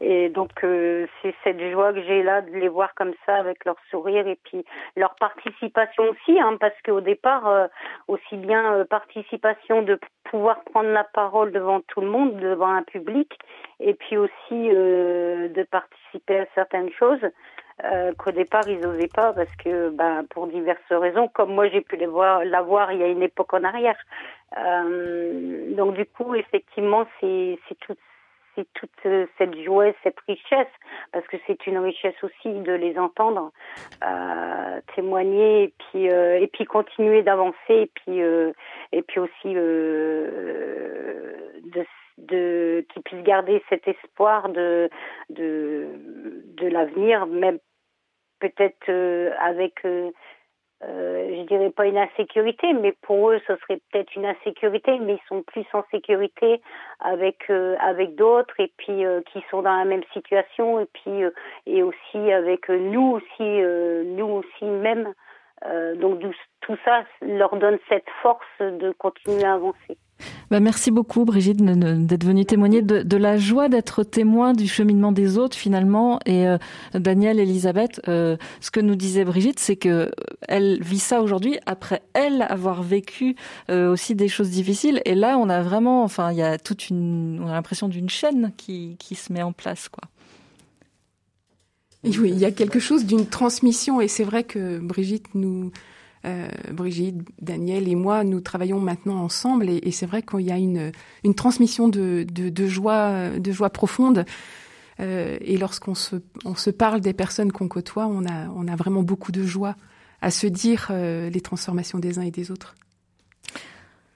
[0.00, 3.64] Et donc euh, c'est cette joie que j'ai là de les voir comme ça avec
[3.64, 4.64] leur sourire et puis
[4.96, 7.66] leur participation aussi, hein, parce qu'au départ euh,
[8.06, 12.82] aussi bien euh, participation de pouvoir prendre la parole devant tout le monde, devant un
[12.82, 13.38] public,
[13.80, 17.24] et puis aussi de participer à certaines choses.
[18.18, 21.96] Qu'au départ ils n'osaient pas parce que ben, pour diverses raisons, comme moi j'ai pu
[21.96, 23.98] les voir, la voir il y a une époque en arrière.
[25.76, 27.94] donc du coup effectivement c'est c'est tout
[28.58, 30.66] c'est toute euh, cette joie, cette richesse,
[31.12, 33.52] parce que c'est une richesse aussi de les entendre
[34.04, 38.20] euh, témoigner et puis euh, et puis continuer d'avancer et puis
[38.92, 40.26] et puis aussi de
[42.18, 44.90] de qu'ils puissent garder cet espoir de
[45.30, 45.86] de
[46.56, 47.58] de l'avenir même
[48.40, 48.90] peut-être
[49.40, 49.84] avec
[50.84, 55.14] euh, je dirais pas une insécurité, mais pour eux, ce serait peut-être une insécurité, mais
[55.14, 56.62] ils sont plus en sécurité
[57.00, 61.24] avec euh, avec d'autres et puis euh, qui sont dans la même situation et puis
[61.24, 61.30] euh,
[61.66, 65.12] et aussi avec nous aussi nous aussi même.
[65.96, 66.22] donc
[66.60, 69.98] tout ça leur donne cette force de continuer à avancer.
[70.50, 75.38] Bah, merci beaucoup Brigitte d'être venue témoigner de, la joie d'être témoin du cheminement des
[75.38, 76.18] autres finalement.
[76.26, 76.58] Et euh,
[76.94, 80.10] Daniel, Elisabeth, euh, ce que nous disait Brigitte, c'est que euh,
[80.48, 83.36] elle vit ça aujourd'hui après elle avoir vécu
[83.68, 85.00] aussi des choses difficiles.
[85.04, 88.08] Et là, on a vraiment, enfin, il y a toute une, on a l'impression d'une
[88.08, 90.08] chaîne qui, qui se met en place, quoi.
[92.04, 95.72] Oui, il y a quelque chose d'une transmission, et c'est vrai que Brigitte nous
[96.28, 100.58] euh, Brigitte, Daniel et moi, nous travaillons maintenant ensemble et, c'est vrai qu'il y a
[100.58, 100.92] une,
[101.24, 104.24] une transmission de, de, joie, de joie profonde.
[105.00, 108.76] Euh, et lorsqu'on se, on se parle des personnes qu'on côtoie, on a, on a
[108.76, 109.76] vraiment beaucoup de joie
[110.20, 112.74] à se dire euh, les transformations des uns et des autres.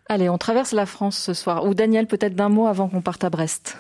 [0.08, 1.64] Allez, on traverse la France ce soir.
[1.66, 3.78] Ou Daniel, peut-être d'un mot avant qu'on parte à Brest.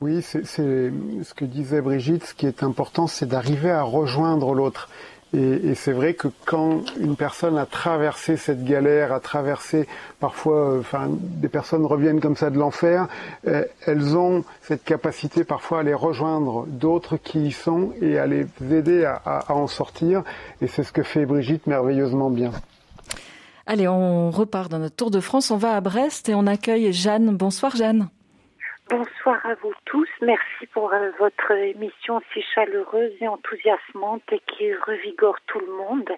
[0.00, 2.24] Oui, c'est ce que disait Brigitte.
[2.24, 4.88] Ce qui est important, c'est d'arriver à rejoindre l'autre.
[5.34, 9.86] Et, et c'est vrai que quand une personne a traversé cette galère, a traversé
[10.20, 13.08] parfois, euh, enfin, des personnes reviennent comme ça de l'enfer,
[13.46, 18.26] euh, elles ont cette capacité parfois à les rejoindre d'autres qui y sont et à
[18.26, 20.22] les aider à, à, à en sortir.
[20.62, 22.52] Et c'est ce que fait Brigitte merveilleusement bien.
[23.66, 25.50] Allez, on repart dans notre tour de France.
[25.50, 27.36] On va à Brest et on accueille Jeanne.
[27.36, 28.08] Bonsoir Jeanne.
[28.90, 30.08] Bonsoir à vous tous.
[30.22, 36.10] Merci pour euh, votre émission si chaleureuse et enthousiasmante et qui revigore tout le monde.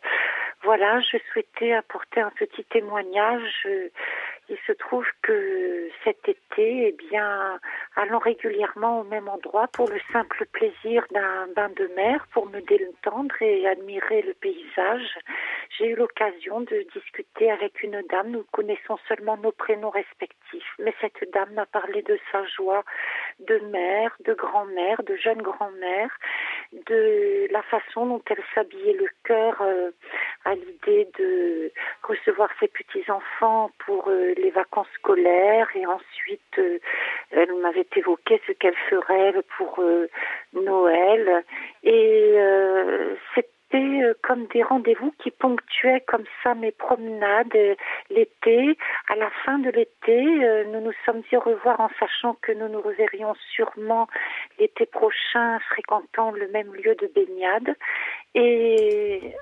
[0.63, 3.67] Voilà, je souhaitais apporter un petit témoignage.
[4.51, 7.61] Il se trouve que cet été, eh bien,
[7.95, 12.61] allons régulièrement au même endroit pour le simple plaisir d'un bain de mer, pour me
[12.61, 15.19] détendre et admirer le paysage.
[15.79, 18.31] J'ai eu l'occasion de discuter avec une dame.
[18.31, 22.83] Nous connaissons seulement nos prénoms respectifs, mais cette dame m'a parlé de sa joie
[23.39, 26.11] de mère, de grand-mère, de jeune grand-mère,
[26.89, 29.93] de la façon dont elle s'habillait le cœur euh,
[30.45, 36.79] à l'idée de recevoir ses petits-enfants pour euh, les vacances scolaires et ensuite euh,
[37.31, 39.81] elle m'avait évoqué ce qu'elle ferait pour
[40.53, 41.45] Noël
[41.85, 42.35] et
[43.35, 47.77] c'était comme des rendez-vous qui ponctuaient comme ça mes promenades
[48.11, 48.77] l'été.
[49.09, 50.25] À la fin de l'été,
[50.73, 54.09] nous nous sommes dit au revoir en sachant que nous nous reverrions sûrement
[54.59, 57.77] l'été prochain fréquentant le même lieu de baignade.
[58.35, 59.35] Et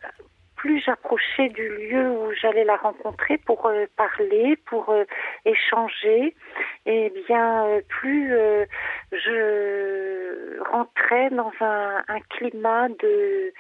[0.59, 5.05] plus j'approchais du lieu où j'allais la rencontrer pour euh, parler, pour euh,
[5.45, 6.35] échanger,
[6.85, 8.35] et eh bien euh, plus
[9.13, 13.53] je rentrais dans un, un climat de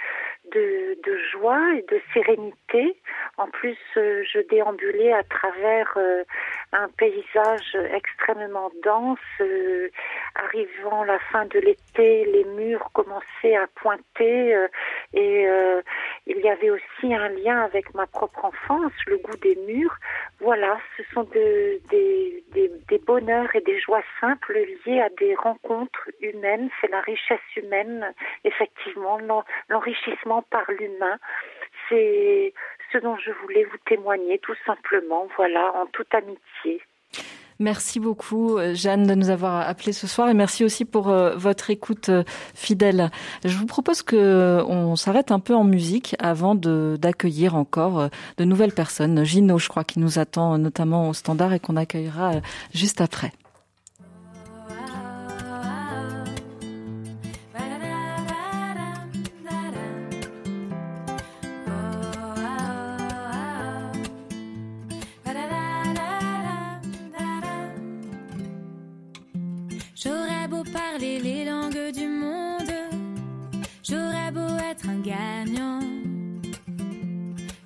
[0.52, 2.96] de, joie et de sérénité.
[3.36, 6.24] En plus, euh, je déambulais à travers euh,
[6.72, 9.18] un paysage extrêmement dense.
[9.40, 9.88] Euh,
[10.34, 14.66] arrivant la fin de l'été, les murs commençaient à pointer
[15.12, 15.46] et
[16.26, 19.96] il y avait aussi un lien avec ma propre enfance, le goût des murs.
[20.40, 25.34] Voilà, ce sont de, des, des, des bonheurs et des joies simples liées à des
[25.34, 26.70] rencontres humaines.
[26.80, 28.12] C'est la richesse humaine,
[28.44, 29.18] effectivement,
[29.68, 31.18] l'enrichissement par l'humain.
[31.88, 32.52] C'est
[32.92, 36.82] ce dont je voulais vous témoigner, tout simplement, voilà, en toute amitié.
[37.60, 41.34] Merci beaucoup, euh, Jeanne, de nous avoir appelé ce soir et merci aussi pour euh,
[41.34, 42.22] votre écoute euh,
[42.54, 43.10] fidèle.
[43.44, 48.72] Je vous propose que on s'arrête un peu en musique avant d'accueillir encore de nouvelles
[48.72, 49.24] personnes.
[49.24, 52.34] Gino, je crois, qui nous attend notamment au standard et qu'on accueillera
[52.72, 53.32] juste après.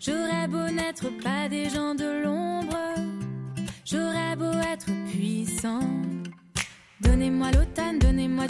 [0.00, 2.76] J'aurais beau n'être pas des gens de l'ombre.
[3.85, 5.81] J'aurais beau être puissant.
[7.00, 8.41] Donnez-moi l'automne, donnez-moi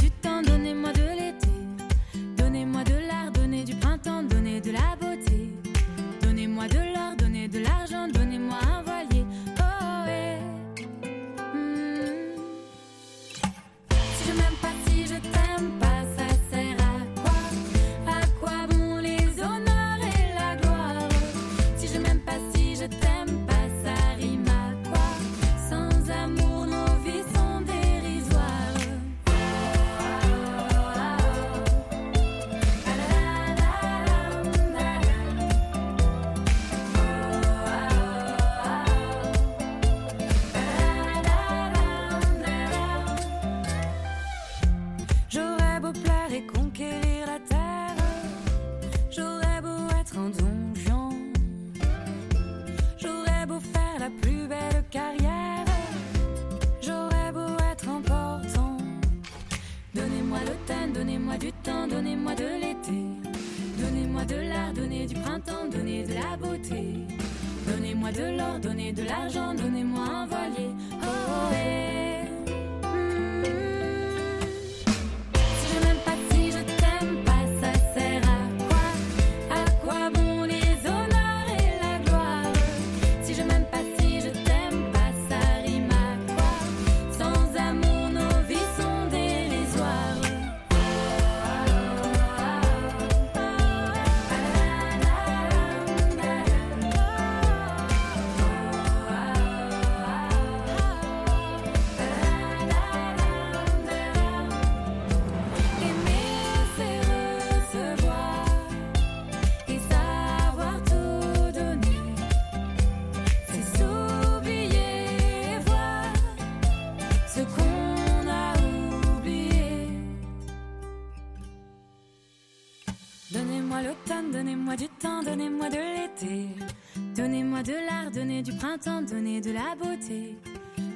[128.78, 130.34] donnez de la beauté.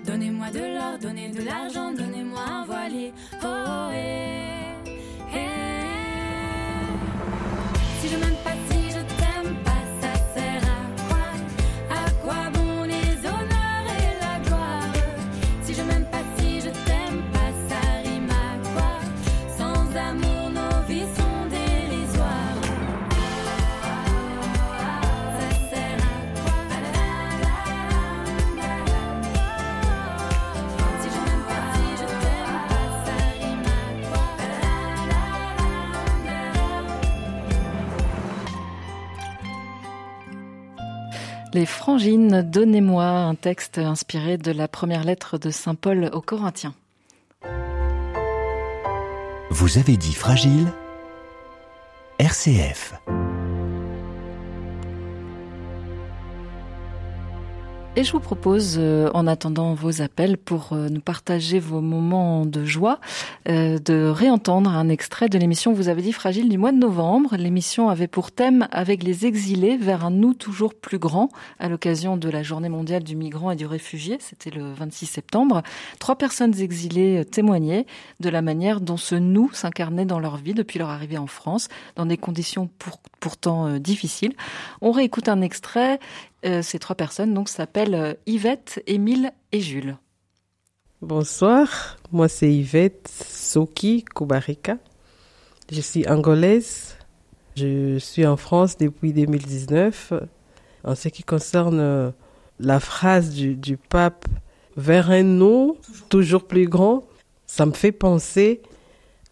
[0.07, 3.13] Donnez-moi de l'or, donnez de l'argent, donnez-moi un voilier.
[3.43, 4.46] Oh, oh eh,
[41.57, 46.75] Les Frangines, donnez-moi un texte inspiré de la première lettre de Saint Paul aux Corinthiens.
[49.49, 50.71] Vous avez dit fragile?
[52.19, 52.93] RCF.
[57.99, 62.45] Et je vous propose, euh, en attendant vos appels pour euh, nous partager vos moments
[62.45, 63.01] de joie,
[63.49, 67.37] euh, de réentendre un extrait de l'émission Vous avez dit fragile du mois de novembre.
[67.39, 72.19] L'émission avait pour thème avec les exilés vers un nous toujours plus grand à l'occasion
[72.19, 74.19] de la journée mondiale du migrant et du réfugié.
[74.21, 75.63] C'était le 26 septembre.
[75.99, 77.87] Trois personnes exilées témoignaient
[78.21, 81.69] de la manière dont ce nous s'incarnait dans leur vie depuis leur arrivée en France,
[81.95, 84.35] dans des conditions pour, pourtant euh, difficile.
[84.81, 85.99] On réécoute un extrait.
[86.47, 89.97] Euh, ces trois personnes donc s'appellent euh, Yvette, Émile et Jules.
[91.03, 94.79] Bonsoir, moi c'est Yvette Soki Kubarika.
[95.73, 96.97] Je suis angolaise.
[97.57, 100.13] Je suis en France depuis 2019.
[100.85, 102.13] En ce qui concerne
[102.61, 104.27] la phrase du, pape
[104.77, 105.77] vers un nous
[106.09, 107.03] toujours plus grand,
[107.47, 108.63] ça me fait penser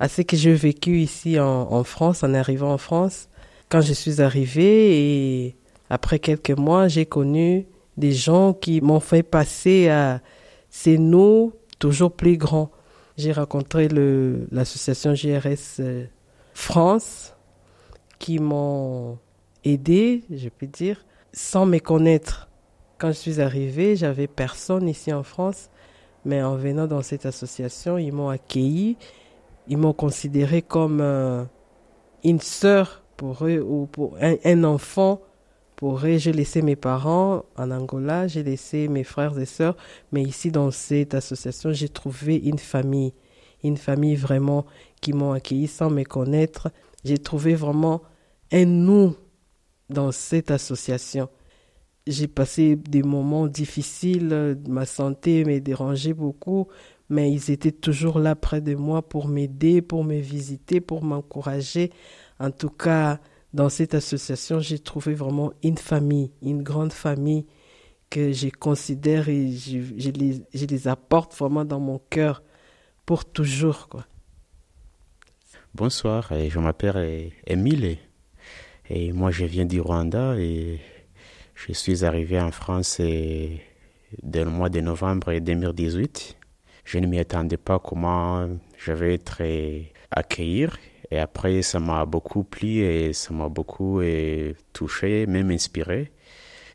[0.00, 3.28] à ce que j'ai vécu ici en, en, France, en arrivant en France.
[3.68, 5.56] Quand je suis arrivée et
[5.94, 10.20] après quelques mois, j'ai connu des gens qui m'ont fait passer à
[10.68, 12.72] ces nous toujours plus grands.
[13.16, 13.86] J'ai rencontré
[14.50, 16.06] l'association GRS euh,
[16.52, 17.36] France
[18.18, 19.18] qui m'ont
[19.62, 22.48] aidé, je peux dire, sans me connaître.
[22.98, 25.70] Quand je suis arrivée, j'avais personne ici en France,
[26.24, 28.96] mais en venant dans cette association, ils m'ont accueilli,
[29.68, 31.44] ils m'ont considéré comme euh,
[32.24, 35.20] une sœur pour eux ou pour un, un, enfant
[35.76, 36.18] pour eux.
[36.18, 39.76] J'ai laissé mes parents en Angola, j'ai laissé mes frères et sœurs,
[40.12, 43.12] mais ici dans cette association, j'ai trouvé une famille,
[43.62, 44.66] une famille vraiment
[45.00, 46.70] qui m'ont accueilli sans me connaître.
[47.04, 48.02] J'ai trouvé vraiment
[48.52, 49.16] un nous
[49.90, 51.28] dans cette association.
[52.06, 56.68] J'ai passé des moments difficiles, ma santé me dérangeait beaucoup,
[57.08, 61.90] mais ils étaient toujours là près de moi pour m'aider, pour me visiter, pour m'encourager.
[62.38, 63.20] En tout cas,
[63.54, 67.46] dans cette association, j'ai trouvé vraiment une famille, une grande famille
[68.10, 72.42] que je considère et je, les, apporte vraiment dans mon cœur
[73.06, 73.88] pour toujours.
[73.88, 74.06] Quoi.
[75.72, 77.98] Bonsoir, je m'appelle Emile
[78.90, 80.80] et moi je viens du Rwanda et
[81.54, 83.60] je suis arrivé en France dès
[84.44, 86.36] le mois de novembre 2018.
[86.84, 88.48] Je ne m'y attendais pas comment
[88.84, 89.42] je vais être
[90.10, 90.68] accueilli.
[91.10, 94.00] Et après, ça m'a beaucoup plu et ça m'a beaucoup
[94.72, 96.10] touché, même inspiré.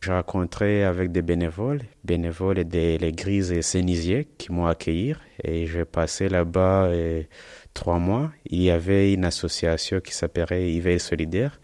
[0.02, 6.30] J'ai rencontré avec des bénévoles, bénévoles de l'église Sénisier qui m'ont accueilli et j'ai passé
[6.30, 6.90] là-bas
[7.74, 8.32] trois mois.
[8.46, 11.60] Il y avait une association qui s'appelait Yveil Solidaire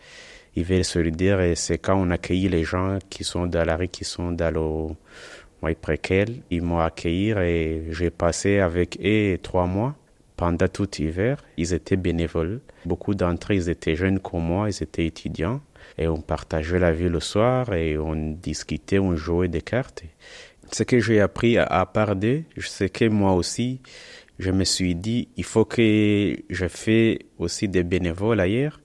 [0.64, 4.32] veulent solidaire c'est quand on accueille les gens qui sont dans la rue, qui sont
[4.32, 6.28] dans le précaire.
[6.50, 9.96] Ils m'ont accueilli et j'ai passé avec eux trois mois.
[10.38, 12.60] Pendant tout l'hiver, ils étaient bénévoles.
[12.86, 15.62] Beaucoup d'entre eux, ils étaient jeunes comme moi, ils étaient étudiants.
[15.98, 20.04] Et on partageait la vie le soir et on discutait, on jouait des cartes.
[20.72, 23.82] Ce que j'ai appris à part d'eux, c'est que moi aussi,
[24.40, 28.82] je me suis dit, il faut que je fais aussi des bénévoles ailleurs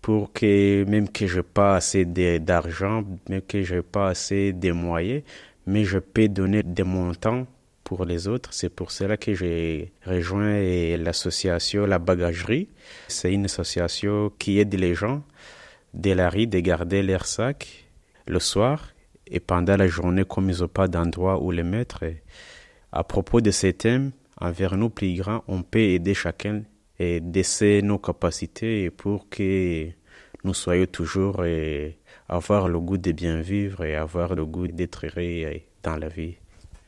[0.00, 4.52] pour que même que je n'ai pas assez d'argent, même que je n'ai pas assez
[4.52, 5.22] de moyens,
[5.66, 7.46] mais je peux donner des montants
[7.88, 8.52] pour les autres.
[8.52, 10.60] C'est pour cela que j'ai rejoint
[10.98, 12.68] l'association La Bagagerie.
[13.08, 15.22] C'est une association qui aide les gens
[15.94, 17.86] de la rue de garder leur sac
[18.26, 18.92] le soir
[19.26, 22.04] et pendant la journée comme ils n'ont pas d'endroit où les mettre.
[22.92, 26.64] À propos de ces thèmes, envers nous plus grands, on peut aider chacun
[26.98, 29.88] et d'essayer nos capacités pour que
[30.44, 31.96] nous soyons toujours et
[32.28, 36.36] avoir le goût de bien vivre et avoir le goût d'être heureux dans la vie.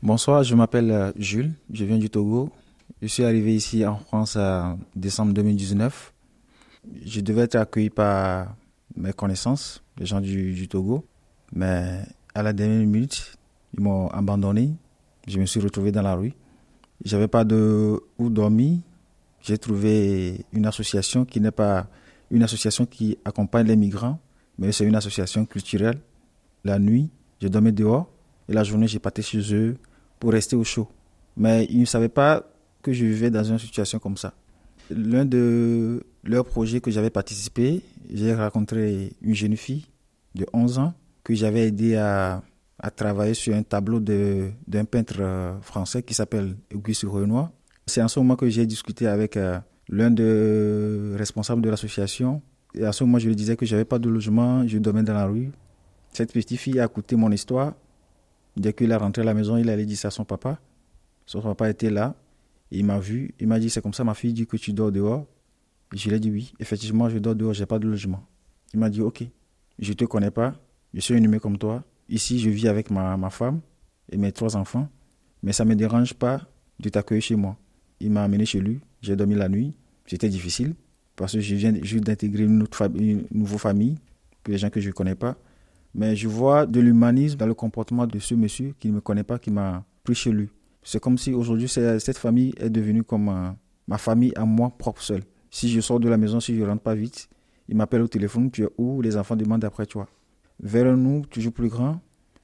[0.02, 2.48] Bonsoir, je m'appelle Jules, je viens du Togo.
[3.02, 6.14] Je suis arrivé ici en France en décembre 2019.
[7.04, 8.56] Je devais être accueilli par
[8.96, 11.04] mes connaissances, les gens du, Togo,
[11.52, 12.00] mais
[12.34, 13.36] à la dernière minute,
[13.74, 14.72] ils m'ont abandonné.
[15.28, 16.32] Je me suis retrouvé dans la rue.
[17.04, 18.78] J'avais pas de où dormir,
[19.42, 21.88] j'ai trouvé une association qui n'est pas
[22.30, 24.18] une association qui accompagne les migrants,
[24.58, 26.00] mais c'est une association culturelle.
[26.64, 27.10] La nuit,
[27.42, 28.08] je dormais dehors
[28.48, 29.76] et la journée, j'ai parti chez eux
[30.20, 30.86] pour rester au chaud.
[31.36, 32.44] Mais ils ne savaient pas
[32.82, 34.32] que je vivais dans une situation comme ça.
[34.90, 39.86] L'un de leurs projets que j'avais participé, j'ai rencontré une jeune fille
[40.34, 40.94] de 11 ans
[41.24, 42.42] que j'avais aidé à,
[42.96, 47.50] travailler sur un tableau d'un peintre français qui s'appelle Auguste Renoir.
[47.86, 49.58] C'est en ce moment que j'ai discuté avec euh,
[49.88, 52.40] l'un des responsables de l'association.
[52.74, 55.02] Et à ce moment, je lui disais que je n'avais pas de logement, je dormais
[55.02, 55.50] dans la rue.
[56.12, 57.74] Cette petite fille a écouté mon histoire.
[58.56, 60.60] Dès qu'il est rentré à la maison, il allait dire ça à son papa.
[61.26, 62.14] Son papa était là.
[62.70, 63.34] Il m'a vu.
[63.40, 65.26] Il m'a dit C'est comme ça, ma fille dit que tu dors dehors.
[65.92, 68.24] Je lui ai dit Oui, effectivement, je dors dehors, je n'ai pas de logement.
[68.72, 69.24] Il m'a dit Ok,
[69.78, 70.54] je te connais pas.
[70.94, 71.84] Je suis un humain comme toi.
[72.08, 73.60] Ici, je vis avec ma, ma femme
[74.10, 74.88] et mes trois enfants.
[75.42, 76.40] Mais ça ne me dérange pas
[76.78, 77.56] de t'accueillir chez moi.
[78.00, 78.80] Il m'a amené chez lui.
[79.00, 79.74] J'ai dormi la nuit.
[80.06, 80.74] C'était difficile
[81.20, 82.66] parce que je viens juste d'intégrer une,
[83.30, 83.98] nouvelle famille,
[84.42, 85.36] que les gens que je ne connais pas.
[85.94, 89.24] Mais je vois de l'humanisme dans le comportement de ce monsieur qui ne me connaît
[89.24, 90.48] pas, qui m'a pris chez lui.
[90.82, 93.54] C'est comme si aujourd'hui, cette famille est devenue comme
[93.86, 95.22] ma famille à moi propre seul.
[95.50, 97.28] Si je sors de la maison, si je ne rentre pas vite,
[97.68, 99.02] il m'appelle au téléphone, tu es où?
[99.02, 100.08] Les enfants demandent après toi.
[100.60, 102.00] Vers nous, toujours plus grand,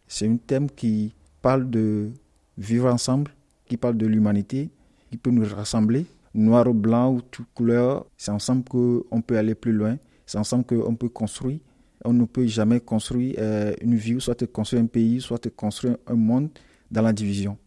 [0.06, 2.10] c'est un thème qui parle de
[2.58, 3.30] vivre ensemble,
[3.66, 4.70] qui parle de l'humanité,
[5.10, 8.06] qui peut nous rassembler, noir ou blanc ou toute couleur.
[8.16, 11.60] C'est ensemble qu'on peut aller plus loin, c'est ensemble qu'on peut construire.
[12.06, 16.14] On ne peut jamais construire euh, une vie, soit construire un pays, soit construire un
[16.14, 16.50] monde
[16.90, 17.58] dans la division.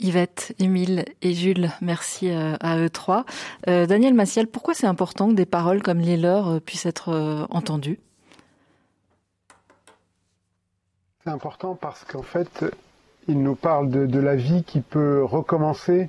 [0.00, 3.26] Yvette, Émile et Jules, merci euh, à eux trois.
[3.68, 8.00] Euh, Daniel Massiel, pourquoi c'est important que des paroles comme les leurs puissent être entendues?
[11.22, 12.64] C'est important parce qu'en fait,
[13.28, 16.08] ils nous parlent de, la vie qui peut recommencer.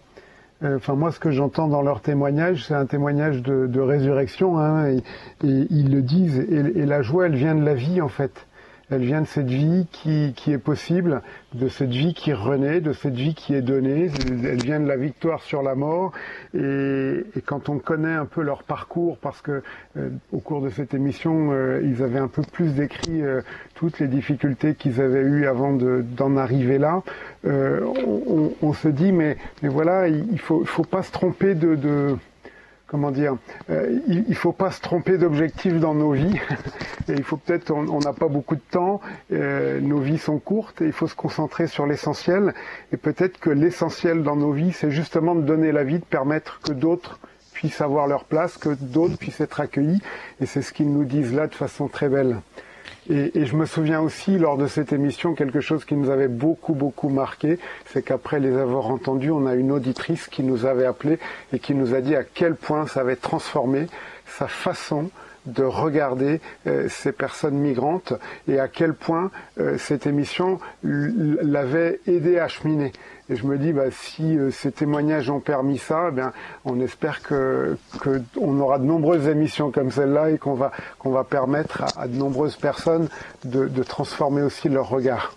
[0.64, 5.01] Enfin, moi, ce que j'entends dans leur témoignage, c'est un témoignage de, résurrection, hein, et,
[5.43, 6.39] ils le disent.
[6.39, 8.47] et, la joie, elle vient de la vie, en fait
[8.92, 11.22] elle vient de cette vie qui, qui, est possible,
[11.54, 14.12] de cette vie qui renaît, de cette vie qui est donnée.
[14.30, 16.12] Elle vient de la victoire sur la mort.
[16.54, 19.64] Et, et quand on connaît un peu leur parcours, parce que
[19.98, 23.42] euh, au cours de cette émission, euh, ils avaient un peu plus décrit euh,
[23.74, 27.02] toutes les difficultés qu'ils avaient eues avant d'en arriver là,
[27.44, 32.16] on, on, se dit mais, mais voilà, il faut, faut pas se tromper de, de
[32.96, 33.36] comment dire,
[33.70, 36.39] euh, il, ne faut pas se tromper d'objectifs dans nos vies.
[37.10, 39.02] et il faut peut-être, on n'a pas beaucoup de temps,
[39.34, 42.54] euh, nos vies sont courtes il faut se concentrer sur l'essentiel.
[42.93, 46.62] Et peut-être que l'essentiel dans nos vies, c'est justement de donner la vie, de permettre
[46.62, 47.20] que d'autres
[47.52, 50.02] puissent avoir leur place, que d'autres puissent être accueillis.
[50.39, 52.38] Et c'est ce qu'ils nous disent là de façon très belle.
[53.10, 56.74] Et, je me souviens aussi, lors de cette émission, quelque chose qui nous avait beaucoup,
[56.74, 61.20] beaucoup marqué, c'est qu'après les avoir entendus, on a une auditrice qui nous avait appelé
[61.53, 63.88] et qui nous a dit à quel point ça avait transformé
[64.26, 65.12] sa façon
[65.46, 68.14] de regarder euh, ces personnes migrantes
[68.48, 72.91] et à quel point euh, cette émission l'avait aidé à cheminer.
[73.30, 76.32] Et je me dis, bah, si euh, ces témoignages ont permis ça, eh bien,
[76.64, 81.24] on espère que qu'on aura de nombreuses émissions comme celle-là et qu'on va qu'on va
[81.24, 83.10] permettre à, de nombreuses personnes
[83.43, 85.34] de, de transformer aussi leur regard.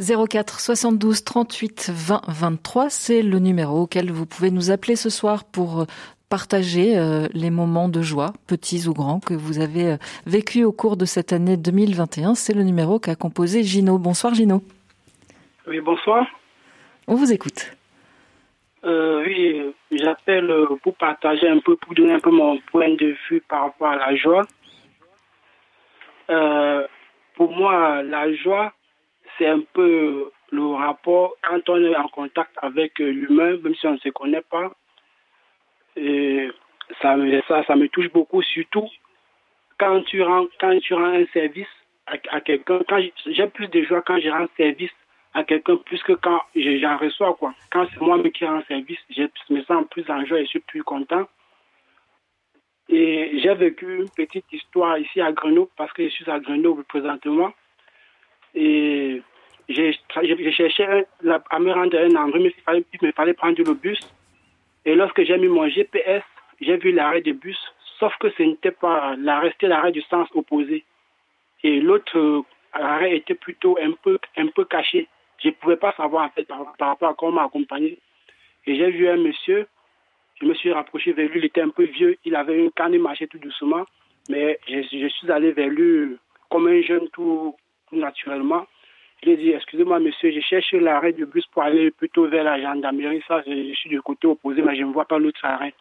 [0.00, 5.44] 04 72 38 20 23, c'est le numéro auquel vous pouvez nous appeler ce soir
[5.44, 5.86] pour
[6.34, 10.72] partager euh, les moments de joie, petits ou grands, que vous avez euh, vécu au
[10.72, 12.34] cours de cette année 2021.
[12.34, 13.98] C'est le numéro qu'a composé Gino.
[13.98, 14.60] Bonsoir Gino.
[15.68, 16.26] Oui, bonsoir.
[17.06, 17.70] On vous écoute.
[18.82, 19.62] Euh, oui,
[19.92, 23.90] j'appelle pour partager un peu, pour donner un peu mon point de vue par rapport
[23.90, 24.44] à la joie.
[27.36, 28.72] pour moi, la joie,
[29.38, 33.92] c'est un peu le rapport quand on est en contact avec l'humain, même si on
[33.92, 34.72] ne se connaît pas,
[35.96, 36.50] et
[37.00, 38.88] ça, me, ça, ça me touche beaucoup, surtout
[39.78, 41.68] quand tu rends, quand tu rends un service
[42.06, 42.80] à, à quelqu'un.
[43.26, 44.92] J'ai plus de joie quand je rends service
[45.34, 47.34] à quelqu'un plus que quand j'en reçois.
[47.34, 47.54] Quoi.
[47.70, 50.60] Quand c'est moi qui rends service, je me sens plus en joie et je suis
[50.60, 51.26] plus content.
[52.88, 56.84] Et j'ai vécu une petite histoire ici à Grenoble parce que je suis à Grenoble
[56.84, 57.52] présentement.
[58.54, 59.22] Et
[59.68, 59.98] j'ai
[60.52, 63.98] cherché à me rendre un endroit, mais il me fallait prendre le bus.
[64.84, 66.22] Et lorsque j'ai mis mon GPS,
[66.60, 67.58] j'ai vu l'arrêt de bus,
[67.98, 70.84] sauf que ce n'était pas l'arrêt, c'était l'arrêt du sens opposé.
[71.62, 75.08] Et l'autre euh, arrêt était plutôt un peu, un peu caché.
[75.42, 77.98] Je ne pouvais pas savoir en fait par, rapport à comment m'accompagner.
[78.66, 79.66] Et j'ai vu un monsieur,
[80.40, 82.94] je me suis rapproché vers lui, il était un peu vieux, il avait une canne,
[82.94, 83.84] il marchait tout doucement,
[84.28, 86.16] mais je, suis allé vers lui
[86.50, 87.56] comme un jeune tout
[87.92, 88.66] naturellement.
[89.22, 93.22] J'ai dit, excusez-moi, monsieur, je cherche l'arrêt du bus pour aller plutôt vers la gendarmerie.
[93.26, 95.72] Ça, je, suis du côté opposé, mais je ne vois pas l'autre arrêt.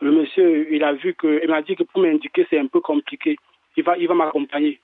[0.00, 2.80] Le monsieur, il a vu que, il m'a dit que pour m'indiquer, c'est un peu
[2.80, 3.36] compliqué.
[3.76, 4.80] Il va, il va m'accompagner.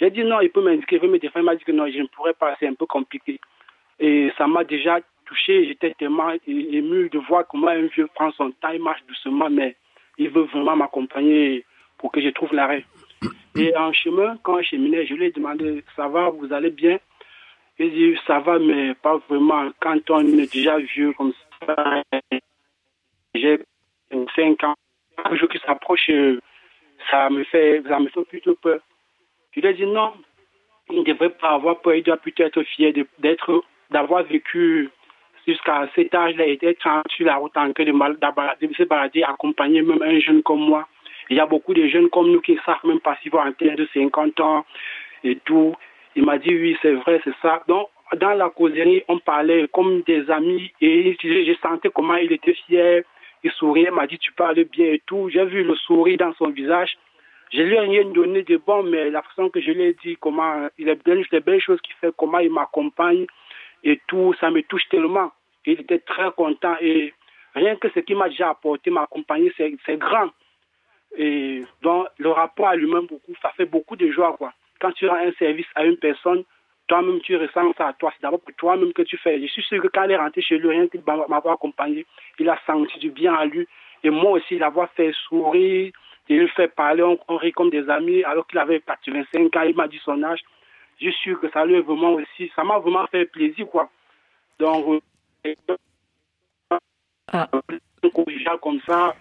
[0.00, 1.44] J'ai dit non, il peut m'indiquer, il veut me défendre.
[1.44, 3.38] Il m'a dit que non, je ne pourrais pas, c'est un peu compliqué.
[3.98, 5.66] Et ça m'a déjà touché.
[5.66, 9.76] J'étais tellement ému de voir comment un vieux prend son temps, il marche doucement, mais
[10.18, 11.64] il veut vraiment m'accompagner
[11.98, 12.84] pour que je trouve l'arrêt.
[13.56, 16.98] Et en chemin, quand je cheminais, je lui ai demandé, ça va, vous allez bien?
[17.78, 19.70] Il dit, ça va, mais pas vraiment.
[19.80, 21.32] Quand on est déjà vieux comme
[21.66, 22.02] ça,
[23.34, 23.58] j'ai
[24.36, 24.74] 5 ans,
[25.24, 26.10] un jour qui s'approche,
[27.10, 28.80] ça me fait, ça me fait plutôt peur.
[29.52, 30.12] Je lui ai dit, non,
[30.90, 34.90] il ne devrait pas avoir peur, il doit plutôt être fier d'être, d'avoir vécu
[35.46, 40.02] jusqu'à cet âge-là et d'être sur la route en train de se balader, accompagner même
[40.02, 40.86] un jeune comme moi
[41.30, 43.44] il y a beaucoup de jeunes comme nous qui ne savent même pas s'ils vont
[43.46, 44.66] de 50 ans
[45.22, 45.74] et tout.
[46.16, 47.62] Il m'a dit oui, c'est vrai, c'est ça.
[47.68, 52.54] Donc, dans la causerie, on parlait comme des amis et je, sentais comment il était
[52.66, 53.04] fier.
[53.44, 55.30] Il souriait, il m'a dit tu parles bien et tout.
[55.30, 56.96] J'ai vu le sourire dans son visage.
[57.52, 60.16] Je lui ai rien donné de bon, mais la façon que je lui ai dit
[60.20, 63.26] comment il a bien les belles choses qu'il fait, comment il m'accompagne
[63.84, 65.30] et tout, ça me touche tellement.
[65.64, 67.14] Il était très content et
[67.54, 70.30] rien que ce qu'il m'a déjà apporté, m'accompagner, c'est grand.
[71.16, 74.52] Et donc, le rapport à l'humain, beaucoup, ça fait beaucoup de joie, quoi.
[74.80, 76.44] Quand tu rends un service à une personne,
[76.86, 78.12] toi-même, tu ressens ça à toi.
[78.14, 79.40] C'est d'abord pour toi-même que tu fais.
[79.40, 82.06] Je suis sûr que quand il est rentré chez lui, rien qu'il m'avoir accompagné,
[82.38, 83.66] il a senti du bien à lui.
[84.02, 85.92] Et moi aussi, l'avoir fait sourire,
[86.30, 89.62] et lui fait parler, on, on rit comme des amis, alors qu'il avait 85 ans,
[89.62, 90.40] il m'a dit son âge.
[91.00, 93.90] Je suis sûr que ça lui est vraiment aussi, ça m'a vraiment fait plaisir, quoi.
[94.58, 95.02] Donc,
[95.46, 95.54] euh,
[97.32, 97.48] ah.
[98.62, 99.14] comme ça,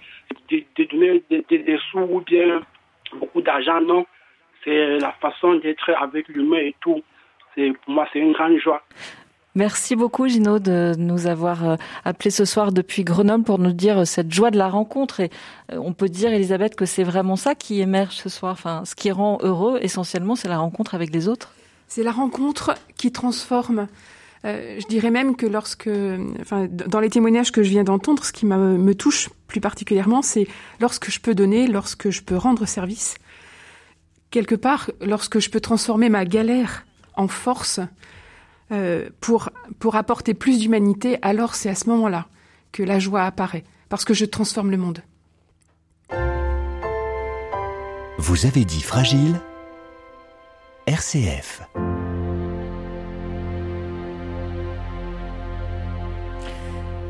[0.49, 2.61] de, de donner des, des, des sous ou bien
[3.13, 4.05] beaucoup d'argent, non.
[4.63, 7.01] C'est la façon d'être avec l'humain et tout.
[7.55, 8.83] C'est, pour moi, c'est une grande joie.
[9.55, 11.75] Merci beaucoup Gino de nous avoir euh,
[12.05, 15.31] appelé ce soir depuis Grenoble pour nous dire euh, cette joie de la rencontre et
[15.71, 18.51] euh, on peut dire Elisabeth que c'est vraiment ça qui émerge ce soir.
[18.51, 21.51] Enfin, ce qui rend heureux essentiellement, c'est la rencontre avec les autres.
[21.87, 23.87] C'est la rencontre qui transforme.
[24.45, 25.89] Euh, je dirais même que lorsque,
[26.39, 30.47] enfin, dans les témoignages que je viens d'entendre, ce qui me touche plus particulièrement, c'est
[30.79, 33.15] lorsque je peux donner, lorsque je peux rendre service.
[34.31, 36.85] Quelque part, lorsque je peux transformer ma galère
[37.15, 37.81] en force,
[38.71, 42.27] euh, pour, pour apporter plus d'humanité, alors c'est à ce moment-là
[42.71, 45.01] que la joie apparaît, parce que je transforme le monde.
[48.19, 49.39] Vous avez dit fragile
[50.85, 51.61] RCF.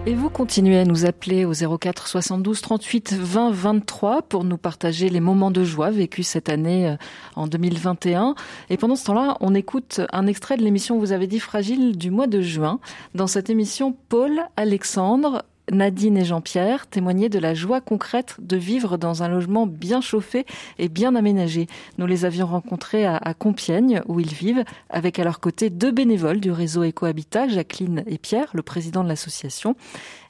[0.10, 5.08] Et vous continuez à nous appeler au 04 72 38 20 23 pour nous partager
[5.08, 6.96] les moments de joie vécus cette année euh,
[7.36, 8.34] en 2021.
[8.72, 12.10] Et pendant ce temps-là, on écoute un extrait de l'émission Vous avez dit fragile du
[12.10, 12.80] mois de juin.
[13.14, 18.98] Dans cette émission, Paul, Alexandre, Nadine et Jean-Pierre témoignaient de la joie concrète de vivre
[18.98, 20.46] dans un logement bien chauffé
[20.78, 21.68] et bien aménagé.
[21.98, 25.92] Nous les avions rencontrés à, à Compiègne, où ils vivent, avec à leur côté deux
[25.92, 29.76] bénévoles du réseau Ecohabitat, Jacqueline et Pierre, le président de l'association.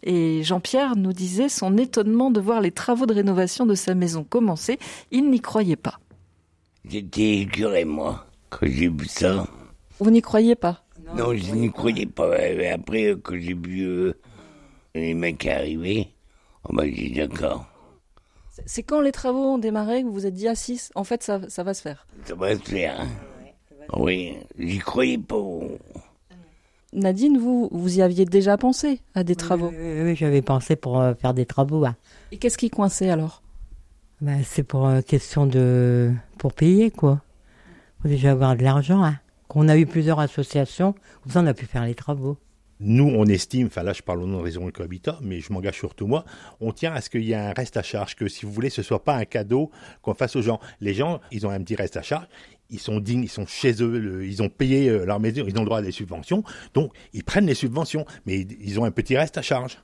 [0.03, 4.23] Et Jean-Pierre nous disait son étonnement de voir les travaux de rénovation de sa maison
[4.23, 4.79] commencer.
[5.11, 5.99] Il n'y croyait pas.
[6.85, 9.45] J'étais écœuré, moi, quand j'ai vu ça.
[9.99, 10.83] Vous n'y croyez pas?
[11.15, 12.29] Non, je n'y croyais pas.
[12.73, 14.13] Après, que j'ai vu
[14.95, 16.09] euh, les mecs arriver,
[16.63, 17.65] on m'a dit d'accord.
[18.65, 21.23] C'est quand les travaux ont démarré que vous vous êtes dit à 6, en fait,
[21.23, 22.05] ça, ça va se faire?
[22.25, 22.99] Ça va se faire.
[22.99, 23.07] Hein.
[23.95, 25.37] Oui, j'y croyais pas.
[26.91, 29.69] Nadine, vous, vous y aviez déjà pensé à des travaux?
[29.69, 31.85] Oui, oui, j'avais pensé pour euh, faire des travaux.
[31.85, 31.95] hein.
[32.31, 33.41] Et qu'est-ce qui coinçait alors?
[34.21, 37.21] Ben, c'est pour euh, question de pour payer quoi.
[38.01, 39.03] Faut déjà avoir de l'argent.
[39.03, 39.19] Hein.
[39.55, 42.37] On a eu plusieurs associations, comme ça on a pu faire les travaux.
[42.81, 45.75] Nous, on estime, enfin là je parle au nom de Raison Ecohabitat, mais je m'engage
[45.75, 46.23] surtout moi,
[46.61, 48.69] on tient à ce qu'il y ait un reste à charge, que si vous voulez,
[48.69, 49.69] ce soit pas un cadeau
[50.01, 50.61] qu'on fasse aux gens.
[50.79, 52.27] Les gens, ils ont un petit reste à charge,
[52.69, 55.61] ils sont dignes, ils sont chez eux, ils ont payé euh, leur maison, ils ont
[55.61, 59.17] le droit à des subventions, donc ils prennent les subventions, mais ils ont un petit
[59.17, 59.77] reste à charge.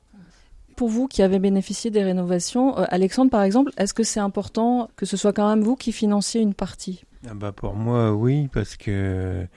[0.77, 4.89] Pour vous qui avez bénéficié des rénovations, euh, Alexandre par exemple, est-ce que c'est important
[4.95, 7.03] que ce soit quand même vous qui financiez une partie?
[7.27, 9.47] Ah bah pour moi, oui, parce que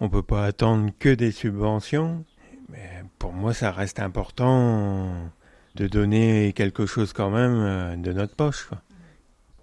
[0.00, 2.24] on peut pas attendre que des subventions.
[2.72, 5.12] Mais pour moi, ça reste important
[5.74, 8.66] de donner quelque chose quand même euh, de notre poche.
[8.68, 8.78] Quoi.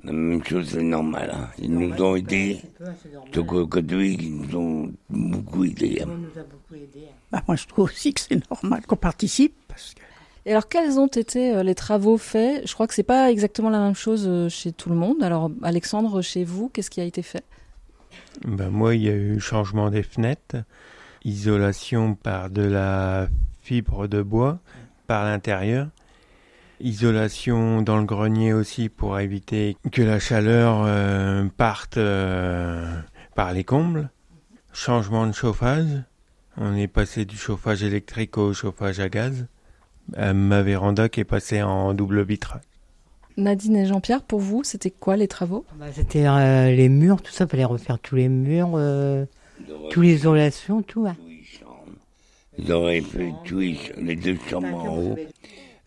[0.04, 1.32] La même chose, c'est normal.
[1.34, 1.50] hein.
[1.58, 2.62] Ils nous ont aidés.
[3.34, 3.52] Donc,
[3.82, 6.04] ils nous ont beaucoup aidés.
[6.04, 6.10] hein.
[7.32, 9.56] Bah, moi, je trouve aussi que c'est normal qu'on participe.
[9.68, 10.02] Parce que...
[10.46, 12.66] Et alors quels ont été euh, les travaux faits?
[12.66, 15.22] Je crois que c'est pas exactement la même chose euh, chez tout le monde.
[15.22, 17.44] Alors Alexandre, chez vous, qu'est-ce qui a été fait?
[18.46, 20.64] Ben moi, il y a eu changement des fenêtres,
[21.24, 23.28] isolation par de la
[23.62, 24.60] fibre de bois
[25.08, 25.88] par l'intérieur,
[26.80, 33.00] isolation dans le grenier aussi pour éviter que la chaleur euh, parte euh,
[33.36, 34.10] par les combles,
[34.72, 36.04] changement de chauffage.
[36.58, 39.48] On est passé du chauffage électrique au chauffage à gaz.
[40.18, 42.62] Euh, ma véranda qui est passée en double vitrage.
[43.38, 45.66] Nadine et Jean-Pierre, pour vous, c'était quoi les travaux?
[45.80, 49.26] Bah, C'était euh, les murs, tout ça, fallait refaire tous les murs, euh,
[49.90, 51.06] toute l'isolation, tout.
[51.08, 51.16] hein.
[52.58, 55.18] Ils auraient fait tout, les les deux chambres en haut.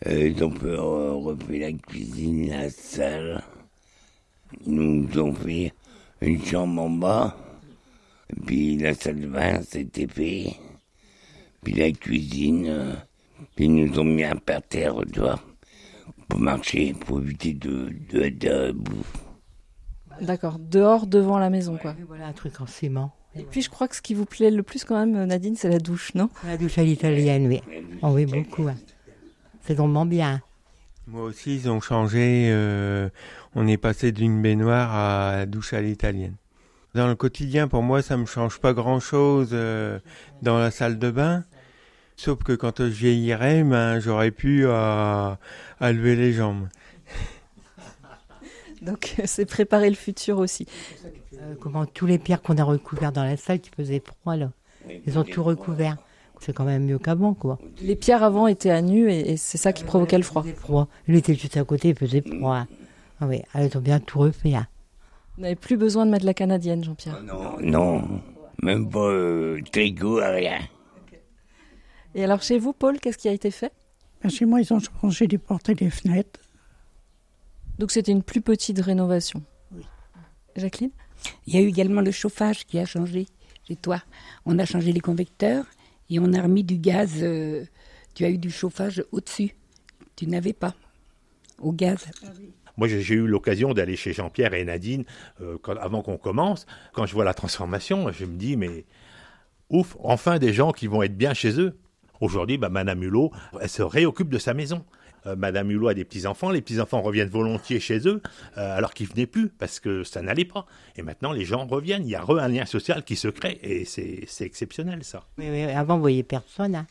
[0.07, 3.43] Euh, ils ont fait, euh, refait la cuisine, la salle.
[4.67, 5.73] Ils nous ont fait
[6.21, 7.37] une chambre en bas.
[8.47, 10.57] Puis la salle de bain, c'était fait.
[11.63, 12.67] Puis la cuisine.
[12.69, 12.95] euh,
[13.55, 15.39] puis ils nous ont mis un parterre, tu vois,
[16.29, 19.05] pour marcher, pour éviter de, de être debout.
[20.21, 21.95] D'accord, dehors, devant la maison, quoi.
[22.07, 23.13] Voilà un truc en ciment.
[23.37, 25.69] Et puis je crois que ce qui vous plaît le plus quand même, Nadine, c'est
[25.71, 26.29] la douche, non?
[26.47, 27.63] La douche à l'italienne, oui.
[28.03, 28.69] Oh oui, beaucoup.
[28.69, 28.77] hein.
[29.63, 30.43] C'est vraiment bien.
[31.07, 32.49] Moi aussi, ils ont changé.
[32.53, 33.09] euh,
[33.55, 36.35] on est passé d'une baignoire à la douche à l'italienne.
[36.95, 39.99] Dans le quotidien, pour moi, ça me change pas grand-chose euh,
[40.43, 41.45] dans la salle de bain.
[42.17, 45.39] Sauf que quand je vieillirais, ben, j'aurais pu à,
[45.81, 46.69] à lever les jambes.
[48.83, 50.67] Donc c'est préparer le futur aussi.
[51.43, 54.51] Euh, comment tous les pierres qu'on a recouvertes dans la salle qui faisaient froid là,
[55.07, 55.97] ils ont tout recouvert.
[56.41, 57.59] C'est quand même mieux qu'avant quoi.
[57.81, 60.45] Les pierres avant étaient à nu et, et c'est ça qui provoquait le froid.
[60.57, 60.89] Froid.
[61.07, 62.67] Lui était juste à côté, il faisait froid.
[63.21, 64.55] Ah oui, elles ont bien tout refait.
[64.55, 64.67] Hein.
[65.37, 67.23] Vous n'avez plus besoin de mettre la canadienne, Jean-Pierre.
[67.23, 68.21] Non, non,
[68.63, 70.59] même pas euh, tricot, rien.
[72.15, 73.73] Et alors chez vous, Paul, qu'est-ce qui a été fait?
[74.23, 76.41] Ben, Chez moi, ils ont changé les portes et les fenêtres.
[77.79, 79.43] Donc c'était une plus petite rénovation.
[80.57, 80.91] Jacqueline?
[81.47, 83.27] Il y a eu également le chauffage qui a changé
[83.67, 84.03] chez toi.
[84.47, 85.65] On a changé les convecteurs
[86.11, 87.15] et on a remis du gaz.
[87.23, 87.65] euh,
[88.15, 89.55] tu as eu du chauffage au-dessus.
[90.17, 90.75] Tu n'avais pas.
[91.59, 92.07] Au gaz.
[92.77, 95.05] Moi, j'ai j'ai eu l'occasion d'aller chez Jean-Pierre et Nadine
[95.41, 96.67] euh, quand- avant qu'on commence.
[96.93, 98.85] Quand je vois la transformation, je me dis, mais
[99.71, 101.77] ouf, enfin des gens qui vont être bien chez eux.
[102.21, 104.85] Aujourd'hui, bah, Madame Hulot, elle se réoccupe de sa maison.
[105.27, 108.23] Euh, Madame Hulot a des petits-enfants, les petits-enfants reviennent volontiers chez eux,
[108.57, 110.67] euh, alors qu'ils venaient plus, parce que ça n'allait pas.
[110.97, 113.59] Et maintenant, les gens reviennent, il y a re un lien social qui se crée,
[113.63, 115.25] et c'est exceptionnel, ça.
[115.39, 116.75] Oui, oui, avant, vous voyez personne.
[116.75, 116.87] Hein.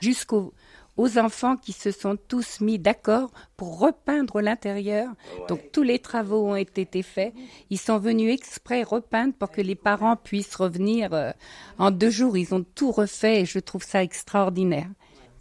[0.00, 0.52] Jusqu'aux
[0.96, 5.10] aux enfants qui se sont tous mis d'accord pour repeindre l'intérieur.
[5.48, 7.34] Donc tous les travaux ont été faits.
[7.70, 11.32] Ils sont venus exprès repeindre pour que les parents puissent revenir euh,
[11.78, 12.36] en deux jours.
[12.36, 14.88] Ils ont tout refait et je trouve ça extraordinaire.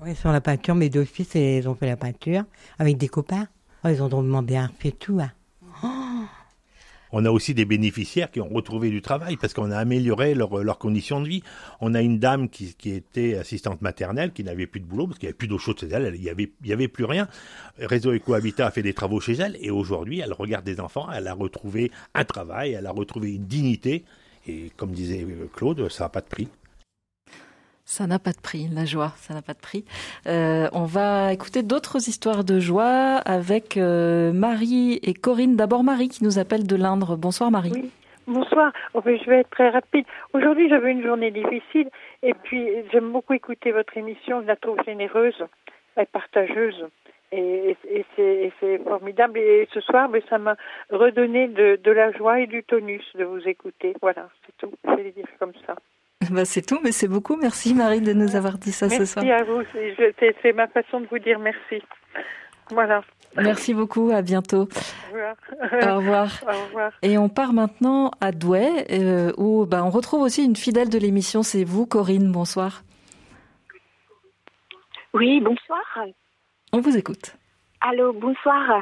[0.02, 2.44] Oui, sur la peinture, mes deux fils, ils ont fait la peinture
[2.80, 3.48] avec des copains.
[3.84, 5.20] Oh, ils ont drôlement bien fait tout.
[5.20, 5.32] Hein.
[7.12, 10.64] On a aussi des bénéficiaires qui ont retrouvé du travail parce qu'on a amélioré leur-
[10.64, 11.44] leurs conditions de vie.
[11.80, 15.20] On a une dame qui, qui était assistante maternelle, qui n'avait plus de boulot parce
[15.20, 17.30] qu'il n'y avait plus d'eau chaude chez elle, il n'y avait, avait plus rien.
[17.78, 21.28] Réseau Ecohabitat a fait des travaux chez elle et aujourd'hui, elle regarde des enfants, elle
[21.28, 24.04] a retrouvé un travail, elle a retrouvé une dignité.
[24.48, 25.26] Et comme disait
[25.56, 26.50] Claude, ça n'a pas de prix.
[27.88, 29.86] Ça n'a pas de prix, la joie, ça n'a pas de prix.
[30.26, 35.56] Euh, on va écouter d'autres histoires de joie avec euh, Marie et Corinne.
[35.56, 37.16] D'abord Marie qui nous appelle de l'Indre.
[37.16, 37.92] Bonsoir Marie.
[38.26, 38.74] Bonsoir.
[38.96, 40.04] Oh, je vais être très rapide.
[40.34, 41.92] Aujourd'hui, j'avais une journée difficile
[42.24, 44.42] et puis j'aime beaucoup écouter votre émission.
[44.42, 45.46] Je la trouve généreuse
[45.96, 46.88] et partageuse.
[47.32, 47.78] Et,
[48.16, 49.38] c'est formidable.
[49.38, 50.56] Et ce soir, ben, ça m'a
[50.90, 53.94] redonné de, de la joie et du tonus de vous écouter.
[54.02, 54.74] Voilà, c'est tout.
[54.84, 55.76] Je vais le dire comme ça.
[56.32, 57.36] Bah, c'est tout, mais c'est beaucoup.
[57.36, 59.26] Merci Marie de nous avoir dit ça ce merci soir.
[59.26, 59.62] à vous.
[60.42, 61.84] C'est ma façon de vous dire merci.
[62.72, 63.04] Voilà.
[63.38, 64.68] Merci beaucoup, à bientôt.
[65.12, 65.36] Au revoir.
[65.62, 66.44] Au revoir.
[66.48, 66.92] Au revoir.
[67.02, 70.98] Et on part maintenant à Douai, euh, où bah, on retrouve aussi une fidèle de
[70.98, 72.32] l'émission, c'est vous, Corinne.
[72.32, 72.84] Bonsoir.
[75.14, 76.06] Oui, bonsoir.
[76.72, 77.36] On vous écoute.
[77.88, 78.82] Allô, bonsoir.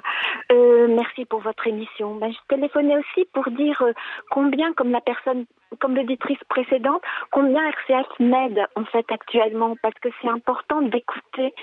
[0.52, 2.16] Euh, merci pour votre émission.
[2.16, 3.92] Ben, je téléphonais aussi pour dire euh,
[4.30, 5.46] combien, comme la personne,
[5.82, 11.54] comme l'auditrice précédente, combien RCF m'aide en fait actuellement, parce que c'est important d'écouter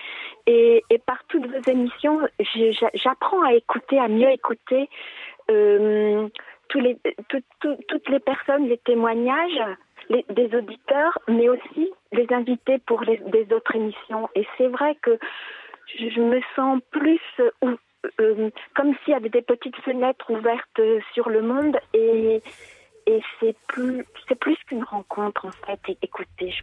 [0.47, 2.21] et, par toutes vos émissions,
[2.93, 4.91] j'apprends à écouter, à mieux écouter
[5.51, 6.29] euh,
[6.69, 9.63] tous les, tout- toutes les personnes, les témoignages.
[10.11, 14.29] les- des auditeurs, mais aussi les invités pour les, des autres émissions.
[14.35, 15.17] Et c'est vrai que
[15.99, 17.79] je, me sens plus euh, ou-
[18.21, 20.81] euh, comme s'il y avait des petites fenêtres ouvertes
[21.13, 22.43] sur le monde et,
[23.41, 25.97] c'est plus c'est plus qu'une rencontre en fait.
[26.01, 26.63] Écoutez, je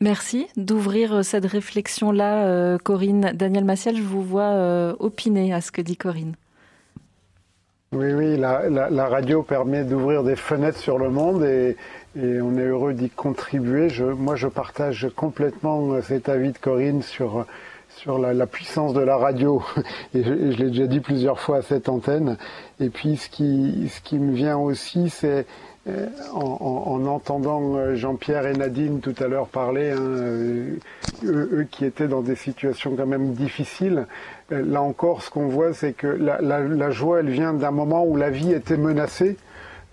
[0.00, 3.32] Merci d'ouvrir euh, cette réflexion-là, Corinne.
[3.34, 6.36] Daniel Massiel, je vous vois opiner à ce que dit Corinne.
[7.92, 11.76] Oui, oui, la, la- la radio permet d'ouvrir des fenêtres sur le monde et,
[12.20, 13.88] et on est heureux d'y contribuer.
[13.88, 17.46] Je, moi, je partage complètement euh, cet avis de Corinne sur,
[17.88, 19.62] sur la, puissance de la radio.
[20.14, 22.36] Et je, je l'ai déjà dit plusieurs fois à cette antenne.
[22.78, 25.42] Et puis, ce qui, ce qui me vient aussi, c'est euh,
[26.34, 30.76] en, en- en entendant euh, Jean-Pierre et Nadine tout à l'heure parler, hein, euh,
[31.24, 34.06] eux, eux qui étaient dans des situations quand même difficiles,
[34.52, 37.70] euh, là encore, ce qu'on voit, c'est que la, la- la joie, elle vient d'un
[37.70, 39.36] moment où la vie était menacée,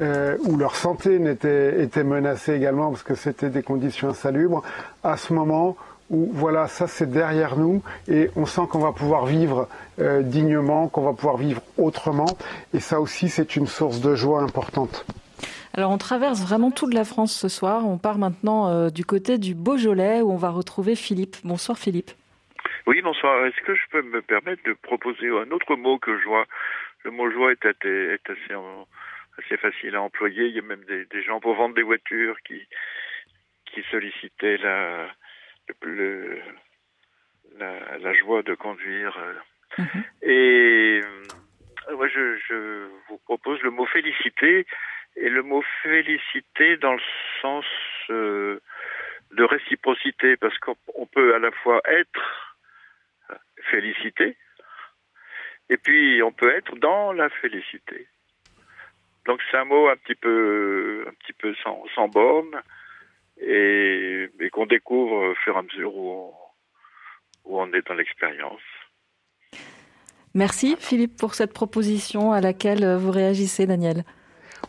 [0.02, 4.62] euh, où leur santé n'était- était menacée également parce que c'était des conditions insalubres.
[5.04, 5.78] À ce moment
[6.12, 9.68] où, voilà, ça c'est derrière nous et on sent qu'on va pouvoir vivre
[10.00, 12.28] euh, dignement, qu'on va pouvoir vivre autrement.
[12.74, 15.06] Et ça aussi, c'est une source de joie importante.
[15.78, 17.86] Alors on traverse vraiment toute la France ce soir.
[17.86, 21.36] On part maintenant euh, du côté du Beaujolais où on va retrouver Philippe.
[21.43, 22.11] Bonsoir Philippe.
[22.88, 23.45] Oui, bonsoir.
[23.45, 26.45] Est-ce que je peux me permettre de proposer un autre mot que joie?
[27.03, 30.45] Le mot joie est, assez- est assez, facile à employer.
[30.47, 32.61] Il y a même des, des gens pour vendre des voitures qui,
[33.65, 35.07] qui sollicitaient la,
[35.82, 36.39] le,
[37.59, 39.17] la, la joie de conduire.
[39.17, 39.84] euh.
[40.21, 44.65] Et euh, moi, je, je vous propose le mot félicité
[45.16, 47.01] et le mot félicité dans le
[47.41, 47.66] sens
[48.09, 48.59] euh,
[49.32, 52.55] de réciprocité, parce qu'on on peut à la fois être
[53.70, 54.38] félicité
[55.70, 58.07] Et puis, on peut être dans la félicité.
[59.26, 62.61] Donc, c'est un mot un petit peu, un petit peu sans, sans borne
[63.41, 66.34] et, qu'on découvre au fur et à mesure où
[67.45, 68.61] on est dans l'expérience.
[70.34, 74.03] Merci Philippe pour cette proposition à laquelle vous réagissez, Daniel.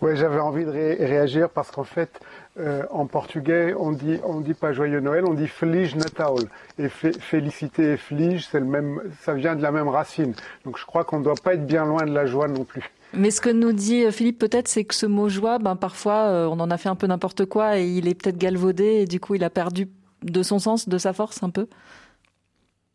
[0.02, 2.20] Oui, j'avais envie de ré réagir parce qu'en fait,
[2.58, 6.34] euh, en portugais, on dit, on dit pas joyeux Noël, on dit Feliz Natal.
[6.78, 10.34] Et félicité et Feliz, c'est le même, ça vient de la même racine.
[10.64, 12.90] Donc je crois qu'on ne doit pas être bien loin de la joie non plus.
[13.12, 16.28] Mais ce que nous dit euh, Philippe peut-être, c'est que ce mot joie, ben parfois,
[16.28, 19.04] euh, on en a fait un peu n'importe quoi et il est peut-être galvaudé et
[19.06, 19.88] du coup, il a perdu
[20.22, 21.68] de son sens, de sa force un peu.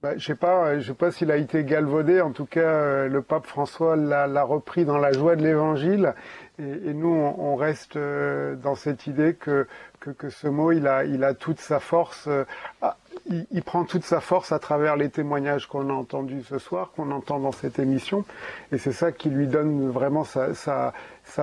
[0.02, 2.22] Bah, je sais pas, je sais pas s'il a été galvaudé.
[2.22, 6.16] En tout cas, le pape François l'a repris dans la joie de l'Évangile.
[6.60, 9.68] Et, nous, on, reste dans cette idée que,
[10.00, 12.30] que, que, ce mot, il a, il a toute sa force.
[13.30, 17.12] Il, prend toute sa force à travers les témoignages qu'on a entendus ce soir, qu'on
[17.12, 18.26] entend dans cette émission.
[18.72, 20.94] Et c'est ça qui lui donne vraiment sa,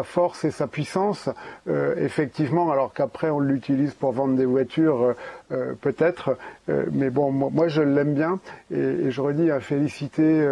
[0.03, 1.29] force et sa puissance,
[1.68, 5.14] euh, effectivement, alors qu'après on l'utilise pour vendre des voitures,
[5.53, 6.37] euh, peut-être,
[6.68, 10.47] euh, mais bon, moi, je l'aime bien, et, et, je redis, à féliciter,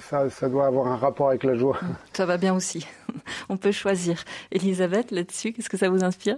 [0.00, 1.78] ça, ça doit avoir un rapport avec la joie.
[2.12, 2.86] Ça va bien aussi,
[3.48, 4.24] on peut choisir.
[4.52, 6.36] Elisabeth, là-dessus, qu'est-ce que ça vous inspire?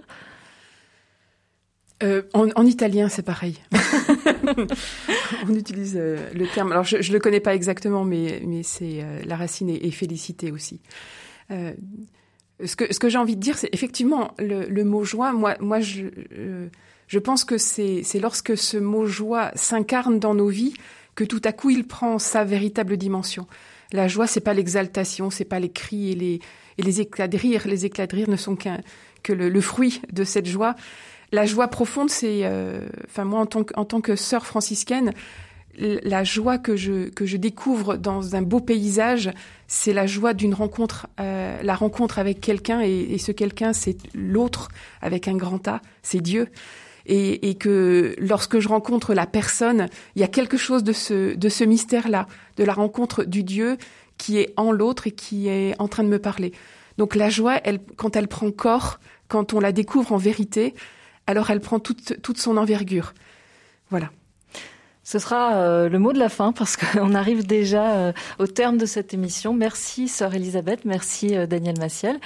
[2.03, 3.57] Euh, en, en, italien, c'est pareil.
[5.47, 6.71] on utilise euh, le terme.
[6.71, 10.51] Alors, je ne le connais pas exactement, mais, c'est euh, la racine est, est félicité
[10.51, 10.81] aussi.
[11.49, 15.31] ce que, j'ai envie de dire, c'est effectivement le, mot joie.
[15.31, 20.73] Moi, je, pense que c'est lorsque ce mot joie s'incarne dans nos vies
[21.13, 23.45] que tout à coup il prend sa véritable dimension.
[23.91, 26.39] La joie, c'est pas l'exaltation, c'est pas les cris et les,
[26.77, 27.63] et les éclats de rire.
[27.67, 28.79] Les éclats de rire ne sont qu'un
[29.23, 30.75] que le, fruit de cette joie.
[31.31, 35.13] La joie profonde, c'est, euh, enfin moi en tant que, en tant que sœur franciscaine,
[35.77, 39.31] la joie que je que je découvre dans un beau paysage,
[39.67, 43.95] c'est la joie d'une rencontre, euh, la rencontre avec quelqu'un et, et, ce quelqu'un c'est
[44.13, 44.67] l'autre
[45.01, 46.49] avec un grand A, c'est Dieu.
[47.07, 51.33] Et, et, que lorsque je rencontre la personne, il y a quelque chose de ce
[51.35, 52.27] de ce mystère-là,
[52.57, 53.77] de la rencontre du Dieu
[54.17, 56.51] qui est en l'autre et qui est en train de me parler.
[56.97, 60.75] Donc la joie, elle, quand elle prend corps, quand on la découvre en vérité,
[61.31, 63.13] alors elle prend toute, son envergure.
[63.89, 64.11] Voilà.
[65.11, 68.77] Ce sera euh, le mot de la fin parce qu'on arrive déjà euh, au terme
[68.77, 69.53] de cette émission.
[69.53, 72.17] Merci sœur Elisabeth, merci euh, Daniel Massiel.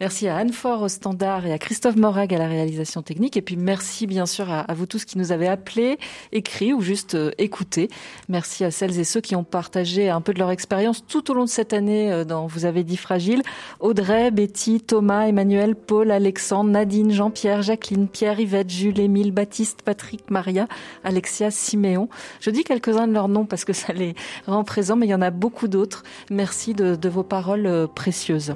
[0.00, 3.36] Merci à Anne Fort au standard et à Christophe Morag à la réalisation technique.
[3.36, 6.00] Et puis merci bien sûr à, à vous tous qui nous avez appelés,
[6.32, 7.88] écrits ou juste euh, écoutés.
[8.28, 11.34] Merci à celles et ceux qui ont partagé un peu de leur expérience tout au
[11.34, 13.42] long de cette année dans Vous avez dit fragile.
[13.78, 20.28] Audrey, Betty, Thomas, Emmanuel, Paul, Alexandre, Nadine, Jean-Pierre, Jacqueline, Pierre, Yvette, Jules, Émile, Baptiste, Patrick,
[20.28, 20.66] Maria,
[21.04, 22.08] Alexia, Siméon.
[22.40, 24.14] Je dis quelques-uns de leurs noms parce que ça les
[24.46, 26.02] rend présents, mais il y en a beaucoup d'autres.
[26.30, 28.54] Merci de, vos paroles euh, précieuses.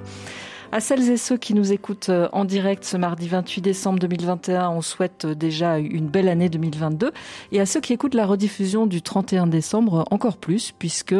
[0.77, 4.83] À celles et ceux qui nous écoutent en direct ce mardi 28 décembre 2021, on
[4.83, 7.13] souhaite déjà une belle année 2022.
[7.53, 11.15] Et à ceux qui écoutent la rediffusion du 31 décembre, encore plus, puisque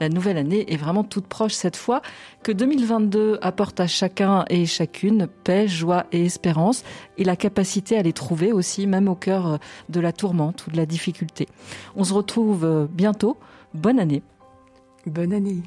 [0.00, 2.00] la nouvelle année est vraiment toute proche cette fois.
[2.42, 6.82] Que 2022 apporte à chacun et chacune paix, joie et espérance,
[7.18, 9.58] et la capacité à les trouver aussi, même au cœur
[9.90, 11.48] de la tourmente ou de la difficulté.
[11.96, 13.36] On se retrouve bientôt.
[13.74, 14.22] Bonne année.
[15.04, 15.58] Bonne année.